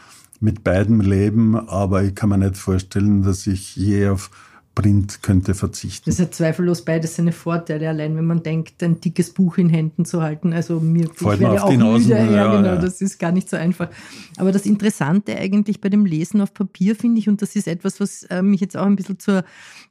mit 0.40 0.64
beidem 0.64 1.02
leben, 1.02 1.56
aber 1.56 2.02
ich 2.02 2.14
kann 2.14 2.30
mir 2.30 2.38
nicht 2.38 2.56
vorstellen, 2.56 3.22
dass 3.22 3.46
ich 3.46 3.76
je 3.76 4.08
auf 4.08 4.30
Print 4.74 5.22
könnte 5.22 5.54
verzichten. 5.54 6.08
Das 6.08 6.14
ist 6.14 6.20
ja 6.20 6.30
zweifellos 6.30 6.84
beides 6.84 7.16
seine 7.16 7.32
Vorteile, 7.32 7.88
allein 7.88 8.16
wenn 8.16 8.24
man 8.24 8.42
denkt, 8.42 8.82
ein 8.82 9.00
dickes 9.00 9.30
Buch 9.30 9.58
in 9.58 9.68
Händen 9.68 10.04
zu 10.04 10.22
halten. 10.22 10.52
Also 10.52 10.78
mir 10.78 11.08
Fällt 11.12 11.34
ich 11.34 11.40
werde 11.40 11.62
auch 11.64 11.70
müde, 11.70 12.08
ja, 12.08 12.24
ja, 12.24 12.56
genau, 12.56 12.68
ja. 12.68 12.76
das 12.76 13.00
ist 13.00 13.18
gar 13.18 13.32
nicht 13.32 13.50
so 13.50 13.56
einfach. 13.56 13.88
Aber 14.36 14.52
das 14.52 14.66
Interessante 14.66 15.36
eigentlich 15.36 15.80
bei 15.80 15.88
dem 15.88 16.06
Lesen 16.06 16.40
auf 16.40 16.54
Papier 16.54 16.94
finde 16.94 17.18
ich, 17.18 17.28
und 17.28 17.42
das 17.42 17.56
ist 17.56 17.66
etwas, 17.66 17.98
was 17.98 18.22
äh, 18.24 18.42
mich 18.42 18.60
jetzt 18.60 18.76
auch 18.76 18.86
ein 18.86 18.94
bisschen 18.94 19.18
zur, 19.18 19.44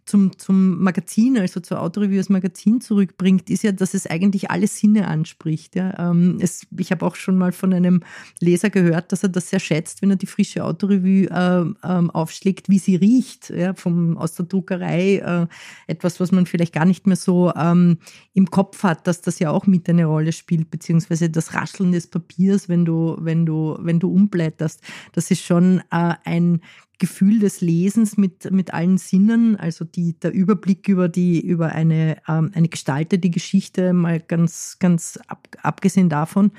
zum, 0.06 0.38
zum 0.38 0.82
Magazin, 0.82 1.38
also 1.38 1.60
zur 1.60 1.82
Autoreview 1.82 2.18
als 2.18 2.30
Magazin 2.30 2.80
zurückbringt, 2.80 3.50
ist 3.50 3.64
ja, 3.64 3.74
dass 3.74 3.94
es 3.94 4.08
eigentlich 4.08 4.50
alle 4.50 4.68
Sinne 4.68 5.10
anspricht. 5.10 5.76
Ja. 5.76 6.12
Ähm, 6.12 6.38
es, 6.40 6.66
ich 6.78 6.92
habe 6.92 7.06
auch 7.06 7.16
schon 7.16 7.38
mal 7.38 7.52
von 7.52 7.74
einem 7.74 8.02
Leser 8.40 8.70
gehört, 8.70 9.12
dass 9.12 9.24
er 9.24 9.30
das 9.30 9.50
sehr 9.50 9.60
schätzt, 9.60 10.02
wenn 10.02 10.10
er 10.10 10.16
die 10.16 10.26
frische 10.26 10.64
Autorevue 10.64 11.26
äh, 11.30 12.08
aufschlägt, 12.14 12.70
wie 12.70 12.80
sie 12.80 12.96
riecht, 12.96 13.50
ja, 13.50 13.74
vom, 13.74 14.18
aus 14.18 14.36
der 14.36 14.46
Druck 14.46 14.69
Druckerei 14.70 15.18
äh, 15.18 15.48
etwas, 15.88 16.20
was 16.20 16.32
man 16.32 16.46
vielleicht 16.46 16.74
gar 16.74 16.86
nicht 16.86 17.08
mehr 17.08 17.16
so 17.16 17.52
ähm, 17.56 17.98
im 18.34 18.48
Kopf 18.48 18.84
hat, 18.84 19.08
dass 19.08 19.22
das 19.22 19.40
ja 19.40 19.52
auch 19.52 19.66
mit 19.68 19.90
eine 19.90 20.06
Rolle 20.06 20.32
spielt, 20.32 20.70
beziehungsweise 20.70 21.30
das 21.30 21.54
Rascheln 21.54 21.92
des 21.92 22.08
Papiers, 22.08 22.70
wenn 22.70 22.86
du, 22.86 23.18
wenn 23.20 23.46
du, 23.46 23.78
wenn 23.80 24.00
du 24.00 24.12
umblätterst. 24.12 24.82
Das 25.14 25.32
ist 25.32 25.42
schon 25.42 25.80
äh, 25.92 26.14
ein 26.24 26.62
Gefühl 27.00 27.40
des 27.40 27.62
Lesens 27.62 28.18
mit, 28.18 28.52
mit 28.52 28.74
allen 28.74 28.98
Sinnen, 28.98 29.56
also 29.56 29.86
die, 29.86 30.20
der 30.20 30.34
Überblick 30.34 30.90
über 30.90 31.08
die, 31.08 31.40
über 31.40 31.70
eine, 31.70 32.18
ähm, 32.28 32.52
eine 32.54 32.68
gestaltete 32.68 33.30
Geschichte, 33.30 33.94
mal 33.94 34.20
ganz, 34.20 34.78
ganz 34.80 35.18
ab, 35.28 35.48
abgesehen 35.64 36.10
davon, 36.10 36.52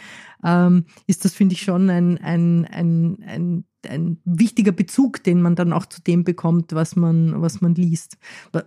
ähm, 0.42 0.86
ist 1.06 1.26
das, 1.26 1.34
finde 1.34 1.54
ich, 1.54 1.62
schon 1.62 1.90
ein, 1.90 2.16
ein, 2.18 2.64
ein, 2.64 3.18
ein 3.26 3.64
ein 3.86 4.18
wichtiger 4.24 4.72
Bezug, 4.72 5.22
den 5.24 5.42
man 5.42 5.56
dann 5.56 5.72
auch 5.72 5.86
zu 5.86 6.00
dem 6.02 6.24
bekommt, 6.24 6.72
was 6.72 6.96
man, 6.96 7.40
was 7.40 7.60
man 7.60 7.74
liest. 7.74 8.18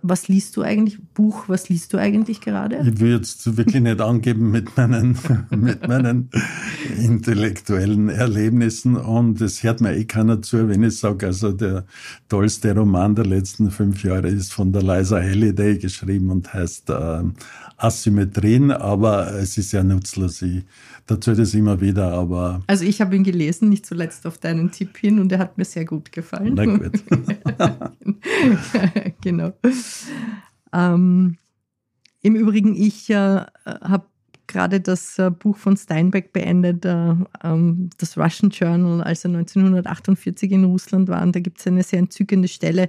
Was 0.02 0.28
liest 0.28 0.56
du 0.56 0.62
eigentlich? 0.62 0.98
Buch, 1.14 1.48
was 1.48 1.68
liest 1.68 1.92
du 1.92 1.98
eigentlich 1.98 2.40
gerade? 2.40 2.76
Ich 2.86 3.00
will 3.00 3.12
jetzt 3.12 3.56
wirklich 3.56 3.82
nicht 3.82 4.00
angeben 4.00 4.50
mit 4.50 4.76
meinen, 4.76 5.18
mit 5.50 5.86
meinen 5.86 6.30
intellektuellen 6.98 8.08
Erlebnissen 8.08 8.96
und 8.96 9.40
es 9.40 9.62
hört 9.62 9.80
mir 9.80 9.96
eh 9.96 10.04
keiner 10.04 10.42
zu, 10.42 10.68
wenn 10.68 10.82
ich 10.82 10.98
sage, 10.98 11.26
also 11.26 11.52
der 11.52 11.84
tollste 12.28 12.74
Roman 12.74 13.14
der 13.14 13.26
letzten 13.26 13.70
fünf 13.70 14.02
Jahre 14.04 14.28
ist 14.28 14.52
von 14.52 14.72
der 14.72 14.82
Liza 14.82 15.20
Halliday 15.20 15.78
geschrieben 15.78 16.30
und 16.30 16.52
heißt 16.52 16.90
äh, 16.90 17.22
Asymmetrien, 17.76 18.70
aber 18.70 19.34
es 19.34 19.58
ist 19.58 19.72
ja 19.72 19.82
nutzlos. 19.82 20.42
Ich 20.42 20.64
erzähle 21.08 21.38
das 21.38 21.54
immer 21.54 21.80
wieder, 21.80 22.12
aber. 22.12 22.62
Also 22.66 22.84
ich 22.84 23.00
habe 23.00 23.16
ihn 23.16 23.24
gelesen, 23.24 23.68
nicht 23.68 23.84
zuletzt 23.84 24.26
auf 24.26 24.38
deinen 24.38 24.70
Tipp 24.70 24.96
hin 25.04 25.20
und 25.20 25.30
er 25.32 25.38
hat 25.38 25.58
mir 25.58 25.66
sehr 25.66 25.84
gut 25.84 26.12
gefallen. 26.12 26.54
Na 26.54 26.64
gut. 26.64 27.04
genau. 29.20 29.52
Ähm, 30.72 31.36
Im 32.22 32.36
Übrigen, 32.36 32.74
ich 32.74 33.10
äh, 33.10 33.44
habe 33.66 34.06
gerade 34.46 34.80
das 34.80 35.18
äh, 35.18 35.30
Buch 35.30 35.58
von 35.58 35.76
Steinbeck 35.76 36.32
beendet, 36.32 36.86
äh, 36.86 37.14
ähm, 37.42 37.90
das 37.98 38.16
Russian 38.16 38.50
Journal, 38.50 39.02
als 39.02 39.24
er 39.24 39.30
1948 39.30 40.52
in 40.52 40.64
Russland 40.64 41.08
war. 41.08 41.22
Und 41.22 41.36
da 41.36 41.40
gibt 41.40 41.60
es 41.60 41.66
eine 41.66 41.82
sehr 41.82 41.98
entzückende 41.98 42.48
Stelle, 42.48 42.88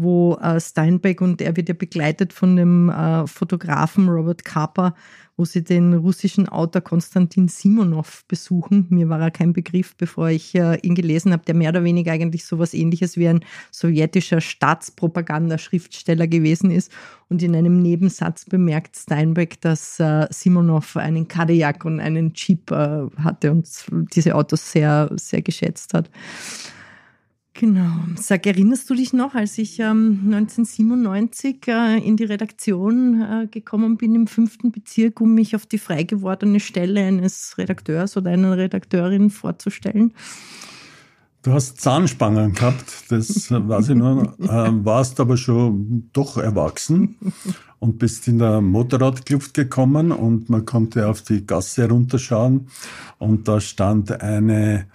wo 0.00 0.36
äh, 0.36 0.60
Steinbeck 0.60 1.20
und 1.20 1.40
er 1.42 1.56
wird 1.56 1.68
ja 1.68 1.74
begleitet 1.74 2.32
von 2.32 2.54
dem 2.54 2.88
äh, 2.88 3.26
Fotografen 3.26 4.08
Robert 4.08 4.44
Kapper, 4.44 4.94
wo 5.36 5.44
sie 5.44 5.64
den 5.64 5.92
russischen 5.92 6.48
Autor 6.48 6.82
Konstantin 6.82 7.48
Simonov 7.48 8.24
besuchen. 8.28 8.86
Mir 8.90 9.08
war 9.08 9.20
er 9.20 9.32
kein 9.32 9.52
Begriff, 9.52 9.96
bevor 9.96 10.28
ich 10.28 10.54
äh, 10.54 10.78
ihn 10.82 10.94
gelesen 10.94 11.32
habe, 11.32 11.44
der 11.44 11.56
mehr 11.56 11.70
oder 11.70 11.82
weniger 11.82 12.12
eigentlich 12.12 12.44
so 12.44 12.60
was 12.60 12.74
ähnliches 12.74 13.16
wie 13.16 13.26
ein 13.26 13.44
sowjetischer 13.72 14.40
Staatspropaganda-Schriftsteller 14.40 16.28
gewesen 16.28 16.70
ist. 16.70 16.92
Und 17.28 17.42
in 17.42 17.56
einem 17.56 17.82
Nebensatz 17.82 18.44
bemerkt 18.44 18.96
Steinbeck, 18.96 19.60
dass 19.60 19.98
äh, 19.98 20.28
Simonov 20.30 20.96
einen 20.96 21.26
Cadillac 21.26 21.84
und 21.84 21.98
einen 21.98 22.34
Jeep 22.34 22.70
äh, 22.70 23.06
hatte 23.18 23.50
und 23.50 23.68
diese 24.14 24.36
Autos 24.36 24.70
sehr, 24.70 25.10
sehr 25.16 25.42
geschätzt 25.42 25.92
hat. 25.92 26.08
Genau. 27.58 27.90
Sag, 28.14 28.46
erinnerst 28.46 28.88
du 28.88 28.94
dich 28.94 29.12
noch, 29.12 29.34
als 29.34 29.58
ich 29.58 29.80
ähm, 29.80 30.20
1997 30.26 31.66
äh, 31.66 31.98
in 31.98 32.16
die 32.16 32.22
Redaktion 32.22 33.20
äh, 33.20 33.46
gekommen 33.48 33.96
bin 33.96 34.14
im 34.14 34.28
fünften 34.28 34.70
Bezirk, 34.70 35.20
um 35.20 35.34
mich 35.34 35.56
auf 35.56 35.66
die 35.66 35.78
frei 35.78 36.04
gewordene 36.04 36.60
Stelle 36.60 37.00
eines 37.00 37.58
Redakteurs 37.58 38.16
oder 38.16 38.30
einer 38.30 38.56
Redakteurin 38.56 39.30
vorzustellen? 39.30 40.14
Du 41.42 41.52
hast 41.52 41.80
Zahnspangen 41.80 42.52
gehabt, 42.52 42.84
das 43.08 43.50
weiß 43.50 43.88
ich 43.88 43.96
noch, 43.96 44.38
äh, 44.38 44.84
warst 44.84 45.18
aber 45.18 45.36
schon 45.36 46.10
doch 46.12 46.36
erwachsen 46.36 47.16
und 47.80 47.98
bist 47.98 48.28
in 48.28 48.38
der 48.38 48.60
Motorradkluft 48.60 49.54
gekommen 49.54 50.12
und 50.12 50.48
man 50.48 50.64
konnte 50.64 51.08
auf 51.08 51.22
die 51.22 51.44
Gasse 51.44 51.88
runterschauen 51.88 52.68
und 53.18 53.48
da 53.48 53.58
stand 53.58 54.20
eine 54.20 54.86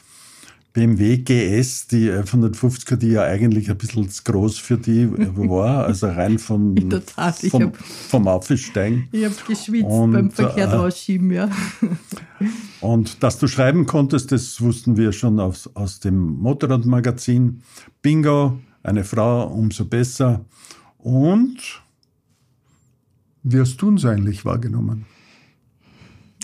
BMW 0.74 1.18
GS, 1.18 1.88
die 1.88 2.10
550er, 2.10 2.96
die 2.96 3.10
ja 3.10 3.24
eigentlich 3.24 3.70
ein 3.70 3.78
bisschen 3.78 4.10
zu 4.10 4.24
groß 4.24 4.58
für 4.58 4.78
die 4.78 5.08
war, 5.36 5.86
also 5.86 6.08
rein 6.08 6.40
vom, 6.40 6.76
Total, 6.90 7.32
vom, 7.32 7.64
hab, 7.64 7.78
vom 7.78 8.28
Aufsteigen. 8.28 9.08
Ich 9.12 9.24
habe 9.24 9.36
geschwitzt 9.48 9.86
und, 9.86 10.14
beim 10.14 10.32
Verkehr 10.32 10.66
äh, 10.66 10.76
rausschieben, 10.76 11.32
ja. 11.32 11.50
Und 12.82 13.24
dass 13.24 13.38
du 13.40 13.48
schreiben 13.48 13.86
konntest, 13.86 14.34
das 14.34 14.60
wussten 14.60 14.98
wir 14.98 15.14
schon 15.14 15.40
aus, 15.40 15.70
aus 15.74 16.02
dem 16.02 16.40
Motorradmagazin. 16.40 17.62
Bingo, 18.02 18.60
eine 18.82 19.06
Frau, 19.06 19.48
umso 19.48 19.86
besser. 19.86 20.44
Und 20.98 21.82
wie 23.44 23.60
hast 23.60 23.78
du 23.78 23.88
uns 23.88 24.04
eigentlich 24.04 24.44
wahrgenommen? 24.44 25.06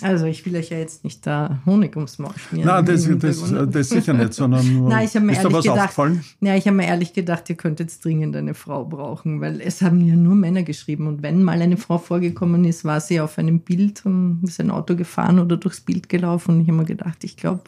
Also 0.01 0.25
ich 0.25 0.45
will 0.45 0.55
euch 0.55 0.69
ja 0.69 0.77
jetzt 0.77 1.03
nicht 1.03 1.25
da 1.25 1.59
Honig 1.65 1.95
ums 1.95 2.19
Maul 2.19 2.33
schmieren. 2.37 2.67
Nein, 2.67 2.85
das, 2.85 3.07
das, 3.19 3.71
das 3.71 3.89
sicher 3.89 4.13
nicht, 4.13 4.33
sondern 4.33 4.73
nur. 4.73 4.89
Nein, 4.89 5.05
ich 5.05 5.15
habe 5.15 5.25
mir 5.25 5.33
ist 5.33 5.43
da 5.43 5.51
was 5.51 5.63
gedacht, 5.63 5.79
aufgefallen? 5.79 6.23
Ja, 6.41 6.55
ich 6.55 6.65
habe 6.67 6.77
mir 6.77 6.87
ehrlich 6.87 7.13
gedacht, 7.13 7.49
ihr 7.49 7.55
könntet 7.55 8.03
dringend 8.03 8.35
eine 8.35 8.53
Frau 8.53 8.85
brauchen, 8.85 9.41
weil 9.41 9.61
es 9.61 9.81
haben 9.81 10.05
ja 10.05 10.15
nur 10.15 10.35
Männer 10.35 10.63
geschrieben 10.63 11.07
und 11.07 11.21
wenn 11.21 11.43
mal 11.43 11.61
eine 11.61 11.77
Frau 11.77 11.97
vorgekommen 11.97 12.65
ist, 12.65 12.85
war 12.85 13.01
sie 13.01 13.19
auf 13.19 13.37
einem 13.37 13.59
Bild 13.59 14.03
ist 14.43 14.59
ein 14.59 14.71
Auto 14.71 14.95
gefahren 14.95 15.39
oder 15.39 15.57
durchs 15.57 15.81
Bild 15.81 16.09
gelaufen 16.09 16.55
und 16.55 16.61
ich 16.61 16.67
habe 16.67 16.77
mir 16.77 16.85
gedacht, 16.85 17.23
ich 17.23 17.37
glaube, 17.37 17.63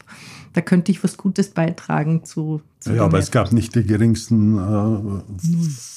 da 0.54 0.62
könnte 0.62 0.92
ich 0.92 1.04
was 1.04 1.18
Gutes 1.18 1.50
beitragen 1.50 2.24
zu. 2.24 2.62
Ja, 2.86 3.04
aber 3.04 3.20
es 3.20 3.30
gab 3.32 3.52
nicht 3.52 3.76
die 3.76 3.84
geringsten 3.84 4.58
äh, 4.58 5.22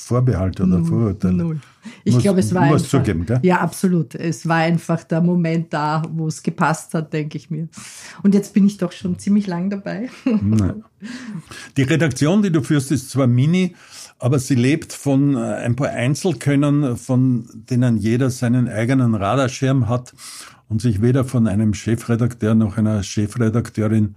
Vorbehalte 0.04 0.64
oder 0.64 0.78
Null, 0.78 0.84
Vorurteile. 0.84 1.34
Null. 1.34 1.60
Ich 2.04 2.18
glaube, 2.18 2.40
es 2.40 2.52
war 2.52 2.62
einfach, 2.62 2.86
zugeben, 2.86 3.24
gell? 3.24 3.40
Ja, 3.42 3.60
absolut. 3.60 4.14
Es 4.14 4.46
war 4.46 4.56
einfach 4.56 5.02
der 5.04 5.22
Moment 5.22 5.72
da, 5.72 6.02
wo 6.12 6.26
es 6.26 6.42
gepasst 6.42 6.92
hat, 6.94 7.12
denke 7.12 7.38
ich 7.38 7.50
mir. 7.50 7.68
Und 8.22 8.34
jetzt 8.34 8.52
bin 8.52 8.66
ich 8.66 8.76
doch 8.76 8.92
schon 8.92 9.18
ziemlich 9.18 9.46
lang 9.46 9.70
dabei. 9.70 10.10
Nein. 10.24 10.84
Die 11.76 11.82
Redaktion, 11.82 12.42
die 12.42 12.52
du 12.52 12.62
führst, 12.62 12.92
ist 12.92 13.10
zwar 13.10 13.26
mini, 13.26 13.74
aber 14.18 14.38
sie 14.38 14.54
lebt 14.54 14.92
von 14.92 15.36
äh, 15.36 15.38
ein 15.38 15.76
paar 15.76 15.88
Einzelkönnern, 15.88 16.96
von 16.96 17.48
denen 17.70 17.96
jeder 17.96 18.30
seinen 18.30 18.68
eigenen 18.68 19.14
Radarschirm 19.14 19.88
hat 19.88 20.14
und 20.68 20.82
sich 20.82 21.02
weder 21.02 21.24
von 21.24 21.46
einem 21.46 21.74
Chefredakteur 21.74 22.54
noch 22.54 22.76
einer 22.76 23.02
Chefredakteurin 23.02 24.16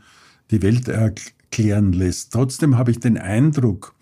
die 0.52 0.62
Welt 0.62 0.88
erklären 1.48 1.94
lässt. 1.94 2.34
Trotzdem 2.34 2.78
habe 2.78 2.92
ich 2.92 3.00
den 3.00 3.18
Eindruck, 3.18 3.96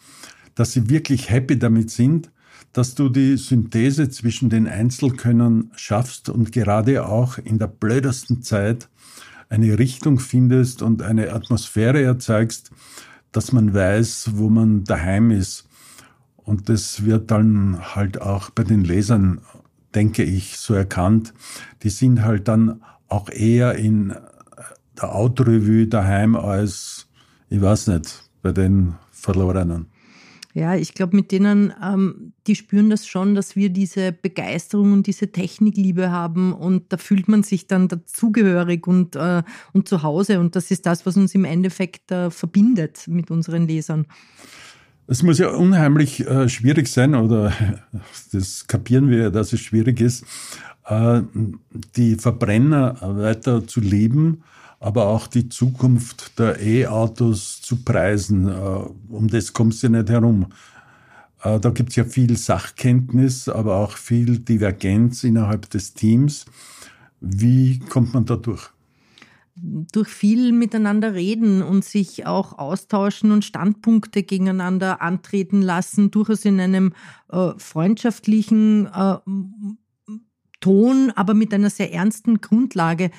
dass 0.55 0.73
sie 0.73 0.89
wirklich 0.89 1.29
happy 1.29 1.57
damit 1.59 1.91
sind, 1.91 2.31
dass 2.73 2.95
du 2.95 3.09
die 3.09 3.37
Synthese 3.37 4.09
zwischen 4.09 4.49
den 4.49 4.67
Einzelkönnern 4.67 5.71
schaffst 5.75 6.29
und 6.29 6.51
gerade 6.51 7.05
auch 7.05 7.37
in 7.37 7.59
der 7.59 7.67
blödesten 7.67 8.41
Zeit 8.41 8.89
eine 9.49 9.77
Richtung 9.77 10.19
findest 10.19 10.81
und 10.81 11.01
eine 11.01 11.31
Atmosphäre 11.31 12.01
erzeugst, 12.01 12.71
dass 13.31 13.51
man 13.51 13.73
weiß, 13.73 14.31
wo 14.33 14.49
man 14.49 14.83
daheim 14.83 15.31
ist. 15.31 15.67
Und 16.37 16.67
das 16.67 17.05
wird 17.05 17.31
dann 17.31 17.95
halt 17.95 18.21
auch 18.21 18.49
bei 18.49 18.63
den 18.63 18.83
Lesern, 18.83 19.41
denke 19.93 20.23
ich, 20.23 20.57
so 20.57 20.73
erkannt. 20.73 21.33
Die 21.83 21.89
sind 21.89 22.23
halt 22.23 22.47
dann 22.47 22.81
auch 23.07 23.29
eher 23.29 23.75
in 23.75 24.13
der 24.97 25.15
Autorevue 25.15 25.87
daheim 25.87 26.35
als, 26.35 27.07
ich 27.49 27.61
weiß 27.61 27.87
nicht, 27.87 28.23
bei 28.41 28.51
den 28.51 28.95
Verlorenen. 29.11 29.87
Ja, 30.55 30.73
ich 30.73 30.93
glaube, 30.93 31.17
mit 31.17 31.33
denen, 31.33 31.73
ähm, 31.83 32.31
die 32.47 32.55
spüren 32.55 32.89
das 32.89 33.05
schon, 33.05 33.35
dass 33.35 33.57
wir 33.57 33.69
diese 33.69 34.13
Begeisterung 34.13 34.93
und 34.93 35.05
diese 35.05 35.33
Technikliebe 35.33 36.11
haben 36.11 36.53
und 36.53 36.93
da 36.93 36.97
fühlt 36.97 37.27
man 37.27 37.43
sich 37.43 37.67
dann 37.67 37.89
dazugehörig 37.89 38.87
und, 38.87 39.17
äh, 39.17 39.43
und 39.73 39.89
zu 39.89 40.01
Hause 40.01 40.39
und 40.39 40.55
das 40.55 40.71
ist 40.71 40.85
das, 40.85 41.05
was 41.05 41.17
uns 41.17 41.35
im 41.35 41.43
Endeffekt 41.43 42.09
äh, 42.09 42.31
verbindet 42.31 43.05
mit 43.07 43.31
unseren 43.31 43.67
Lesern. 43.67 44.05
Es 45.07 45.23
muss 45.23 45.39
ja 45.39 45.49
unheimlich 45.49 46.25
äh, 46.25 46.47
schwierig 46.47 46.87
sein, 46.87 47.15
oder 47.15 47.51
das 48.31 48.65
kapieren 48.65 49.09
wir 49.09 49.17
ja, 49.17 49.29
dass 49.29 49.51
es 49.51 49.59
schwierig 49.59 49.99
ist, 49.99 50.25
äh, 50.87 51.21
die 51.97 52.15
Verbrenner 52.15 52.97
weiter 53.01 53.67
zu 53.67 53.81
lieben, 53.81 54.43
aber 54.79 55.07
auch 55.07 55.27
die 55.27 55.49
Zukunft 55.49 56.37
der 56.39 56.61
E-Autos 56.61 57.61
zu 57.61 57.77
preisen. 57.83 58.47
Äh, 58.47 58.53
um 59.09 59.27
das 59.27 59.53
kommst 59.53 59.83
du 59.83 59.89
nicht 59.89 60.09
herum. 60.09 60.47
Äh, 61.43 61.59
da 61.59 61.69
gibt 61.69 61.89
es 61.89 61.95
ja 61.95 62.05
viel 62.05 62.37
Sachkenntnis, 62.37 63.49
aber 63.49 63.77
auch 63.77 63.97
viel 63.97 64.39
Divergenz 64.39 65.23
innerhalb 65.23 65.69
des 65.69 65.93
Teams. 65.93 66.45
Wie 67.21 67.79
kommt 67.79 68.13
man 68.13 68.25
da 68.25 68.35
durch? 68.35 68.69
durch 69.57 70.09
viel 70.09 70.51
miteinander 70.51 71.13
reden 71.13 71.61
und 71.61 71.85
sich 71.85 72.25
auch 72.25 72.57
austauschen 72.57 73.31
und 73.31 73.45
Standpunkte 73.45 74.23
gegeneinander 74.23 75.01
antreten 75.01 75.61
lassen, 75.61 76.11
durchaus 76.11 76.43
in 76.43 76.59
einem 76.59 76.93
äh, 77.29 77.51
freundschaftlichen 77.57 78.87
äh, 78.87 79.17
Ton, 80.59 81.11
aber 81.15 81.33
mit 81.33 81.53
einer 81.53 81.69
sehr 81.69 81.93
ernsten 81.93 82.41
Grundlage. 82.41 83.11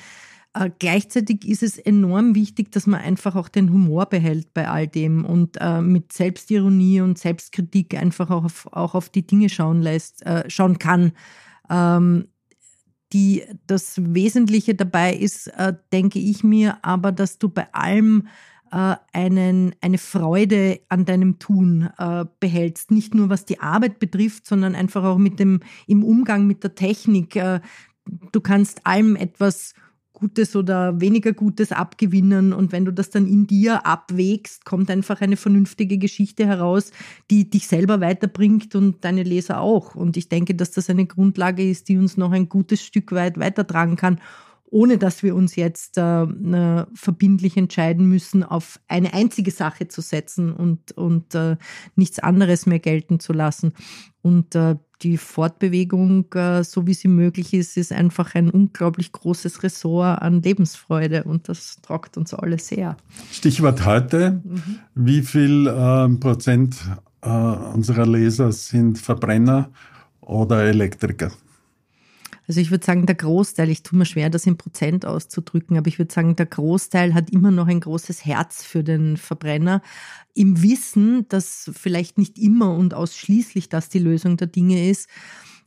Äh, 0.57 0.71
gleichzeitig 0.79 1.47
ist 1.47 1.61
es 1.61 1.77
enorm 1.77 2.33
wichtig, 2.33 2.71
dass 2.71 2.87
man 2.87 3.01
einfach 3.01 3.35
auch 3.35 3.47
den 3.47 3.71
Humor 3.71 4.07
behält 4.07 4.53
bei 4.53 4.67
all 4.67 4.87
dem 4.87 5.23
und 5.23 5.57
äh, 5.59 5.81
mit 5.81 6.13
Selbstironie 6.13 7.01
und 7.01 7.19
Selbstkritik 7.19 7.95
einfach 7.95 8.31
auch 8.31 8.45
auf, 8.45 8.67
auch 8.71 8.95
auf 8.95 9.09
die 9.09 9.25
Dinge 9.25 9.49
schauen 9.49 9.81
lässt, 9.81 10.25
äh, 10.25 10.49
schauen 10.49 10.79
kann. 10.79 11.11
Ähm, 11.69 12.27
die, 13.13 13.43
das 13.67 14.01
Wesentliche 14.03 14.73
dabei 14.73 15.13
ist, 15.13 15.47
äh, 15.47 15.73
denke 15.93 16.19
ich 16.19 16.43
mir, 16.43 16.77
aber 16.81 17.11
dass 17.11 17.37
du 17.37 17.49
bei 17.49 17.71
allem 17.73 18.27
äh, 18.71 18.95
einen, 19.13 19.75
eine 19.81 19.97
Freude 19.97 20.79
an 20.89 21.05
deinem 21.05 21.37
Tun 21.39 21.89
äh, 21.99 22.25
behältst. 22.39 22.89
Nicht 22.89 23.13
nur 23.13 23.29
was 23.29 23.45
die 23.45 23.59
Arbeit 23.59 23.99
betrifft, 23.99 24.47
sondern 24.47 24.75
einfach 24.75 25.03
auch 25.03 25.19
mit 25.19 25.39
dem, 25.39 25.59
im 25.85 26.03
Umgang 26.03 26.47
mit 26.47 26.63
der 26.63 26.73
Technik. 26.73 27.35
Äh, 27.35 27.61
du 28.31 28.41
kannst 28.41 28.85
allem 28.87 29.15
etwas 29.15 29.73
Gutes 30.19 30.55
oder 30.55 30.99
weniger 30.99 31.31
Gutes 31.31 31.71
abgewinnen. 31.71 32.51
Und 32.51 32.71
wenn 32.71 32.85
du 32.85 32.91
das 32.91 33.11
dann 33.11 33.27
in 33.27 33.45
dir 33.45 33.85
abwägst, 33.85 34.65
kommt 34.65 34.89
einfach 34.89 35.21
eine 35.21 35.37
vernünftige 35.37 35.99
Geschichte 35.99 36.47
heraus, 36.47 36.89
die 37.29 37.47
dich 37.47 37.67
selber 37.67 38.01
weiterbringt 38.01 38.73
und 38.73 39.05
deine 39.05 39.21
Leser 39.21 39.61
auch. 39.61 39.93
Und 39.93 40.17
ich 40.17 40.27
denke, 40.27 40.55
dass 40.55 40.71
das 40.71 40.89
eine 40.89 41.05
Grundlage 41.05 41.69
ist, 41.69 41.87
die 41.87 41.99
uns 41.99 42.17
noch 42.17 42.31
ein 42.31 42.49
gutes 42.49 42.81
Stück 42.81 43.11
weit 43.11 43.37
weitertragen 43.37 43.95
kann, 43.95 44.19
ohne 44.69 44.97
dass 44.97 45.23
wir 45.23 45.35
uns 45.35 45.55
jetzt 45.55 45.97
äh, 45.97 46.23
äh, 46.23 46.85
verbindlich 46.93 47.57
entscheiden 47.57 48.07
müssen, 48.07 48.43
auf 48.43 48.79
eine 48.87 49.13
einzige 49.13 49.51
Sache 49.51 49.87
zu 49.87 50.01
setzen 50.01 50.51
und, 50.51 50.91
und 50.93 51.35
äh, 51.35 51.57
nichts 51.95 52.19
anderes 52.19 52.65
mehr 52.65 52.79
gelten 52.79 53.19
zu 53.19 53.33
lassen. 53.33 53.73
Und 54.21 54.55
äh, 54.55 54.75
die 55.01 55.17
Fortbewegung, 55.17 56.25
äh, 56.33 56.63
so 56.63 56.85
wie 56.87 56.93
sie 56.93 57.07
möglich 57.07 57.53
ist, 57.53 57.77
ist 57.77 57.93
einfach 57.93 58.35
ein 58.35 58.49
unglaublich 58.49 59.11
großes 59.11 59.63
Ressort 59.63 60.21
an 60.21 60.41
Lebensfreude 60.41 61.23
und 61.23 61.47
das 61.47 61.77
tragt 61.81 62.17
uns 62.17 62.33
alle 62.33 62.59
sehr. 62.59 62.97
Stichwort 63.31 63.85
heute. 63.85 64.41
Mhm. 64.43 64.79
Wie 64.95 65.21
viel 65.21 65.73
ähm, 65.73 66.19
Prozent 66.19 66.75
äh, 67.21 67.29
unserer 67.29 68.05
Leser 68.05 68.51
sind 68.51 68.97
Verbrenner 68.97 69.69
oder 70.19 70.63
Elektriker? 70.63 71.31
Also 72.47 72.61
ich 72.61 72.71
würde 72.71 72.85
sagen, 72.85 73.05
der 73.05 73.15
Großteil, 73.15 73.69
ich 73.69 73.83
tue 73.83 73.99
mir 73.99 74.05
schwer, 74.05 74.29
das 74.29 74.45
in 74.45 74.57
Prozent 74.57 75.05
auszudrücken, 75.05 75.77
aber 75.77 75.87
ich 75.87 75.99
würde 75.99 76.13
sagen, 76.13 76.37
der 76.37 76.45
Großteil 76.45 77.13
hat 77.13 77.29
immer 77.29 77.51
noch 77.51 77.67
ein 77.67 77.81
großes 77.81 78.25
Herz 78.25 78.63
für 78.63 78.83
den 78.83 79.17
Verbrenner. 79.17 79.81
Im 80.33 80.61
Wissen, 80.63 81.27
dass 81.27 81.69
vielleicht 81.73 82.17
nicht 82.17 82.39
immer 82.39 82.73
und 82.73 82.93
ausschließlich 82.93 83.67
das 83.67 83.89
die 83.89 83.99
Lösung 83.99 84.37
der 84.37 84.47
Dinge 84.47 84.89
ist. 84.89 85.09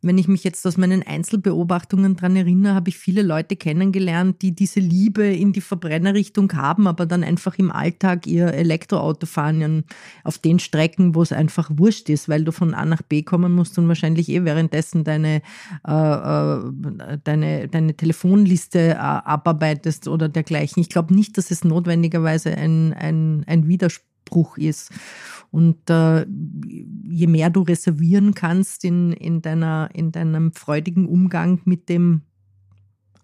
Wenn 0.03 0.17
ich 0.17 0.29
mich 0.29 0.45
jetzt 0.45 0.67
aus 0.67 0.79
meinen 0.79 1.03
Einzelbeobachtungen 1.03 2.17
dran 2.17 2.35
erinnere, 2.35 2.75
habe 2.75 2.89
ich 2.89 2.97
viele 2.97 3.21
Leute 3.21 3.57
kennengelernt, 3.57 4.41
die 4.41 4.55
diese 4.55 4.81
Liebe 4.81 5.25
in 5.27 5.53
die 5.53 5.61
Verbrennerrichtung 5.61 6.51
haben, 6.55 6.87
aber 6.87 7.05
dann 7.05 7.23
einfach 7.23 7.59
im 7.59 7.71
Alltag 7.71 8.27
ihr 8.27 8.47
Elektroauto 8.47 9.27
fahren, 9.27 9.85
auf 10.25 10.39
den 10.39 10.59
Strecken, 10.59 11.15
wo 11.15 11.21
es 11.21 11.33
einfach 11.33 11.71
wurscht 11.75 12.09
ist, 12.09 12.31
weil 12.31 12.45
du 12.45 12.53
von 12.53 12.73
A 12.73 12.87
nach 12.87 13.03
B 13.03 13.23
kommen 13.23 13.53
musst 13.53 13.79
und 13.79 13.89
wahrscheinlich 13.89 14.31
eh 14.31 14.45
währenddessen 14.45 15.05
deine, 15.05 15.43
äh, 15.85 17.11
deine, 17.25 17.69
deine 17.69 17.95
Telefonliste 17.95 18.93
äh, 18.93 18.95
abarbeitest 18.95 20.09
oder 20.09 20.31
dergleichen. 20.31 20.81
Ich 20.81 20.89
glaube 20.89 21.15
nicht, 21.15 21.37
dass 21.37 21.51
es 21.51 21.63
notwendigerweise 21.63 22.57
ein, 22.57 22.95
ein, 22.95 23.45
ein 23.47 23.69
Widerspruch 23.69 24.57
ist. 24.57 24.93
Und 25.51 25.91
äh, 25.91 26.27
je 27.03 27.27
mehr 27.27 27.51
du 27.51 27.63
reservieren 27.63 28.35
kannst 28.35 28.85
in, 28.85 29.13
in, 29.13 29.43
deiner, 29.43 29.91
in 29.93 30.13
deinem 30.13 30.53
freudigen 30.53 31.07
Umgang 31.07 31.61
mit 31.65 31.89
dem 31.89 32.23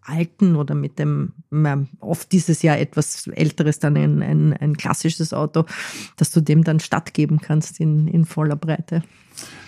alten 0.09 0.57
oder 0.57 0.75
mit 0.75 0.99
dem, 0.99 1.33
oft 2.01 2.31
dieses 2.33 2.63
Jahr 2.63 2.79
etwas 2.79 3.27
älteres, 3.27 3.79
dann 3.79 3.97
ein, 3.97 4.23
ein, 4.23 4.53
ein 4.53 4.77
klassisches 4.77 5.33
Auto, 5.33 5.65
dass 6.17 6.31
du 6.31 6.41
dem 6.41 6.65
dann 6.65 6.81
stattgeben 6.81 7.41
kannst 7.41 7.81
in, 7.81 8.09
in 8.09 8.25
voller 8.25 8.57
Breite. 8.57 9.03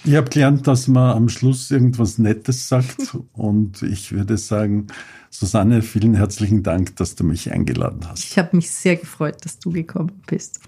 Ich 0.05 0.15
habe 0.15 0.31
gelernt, 0.31 0.67
dass 0.67 0.89
man 0.89 1.17
am 1.17 1.29
Schluss 1.29 1.71
irgendwas 1.71 2.19
Nettes 2.19 2.69
sagt 2.69 3.17
und 3.33 3.83
ich 3.83 4.13
würde 4.13 4.39
sagen, 4.39 4.87
Susanne, 5.31 5.83
vielen 5.83 6.15
herzlichen 6.15 6.63
Dank, 6.63 6.97
dass 6.97 7.15
du 7.15 7.25
mich 7.25 7.53
eingeladen 7.53 8.01
hast. 8.09 8.25
Ich 8.25 8.39
habe 8.39 8.57
mich 8.57 8.71
sehr 8.71 8.97
gefreut, 8.97 9.45
dass 9.45 9.59
du 9.59 9.71
gekommen 9.71 10.23
bist. 10.27 10.61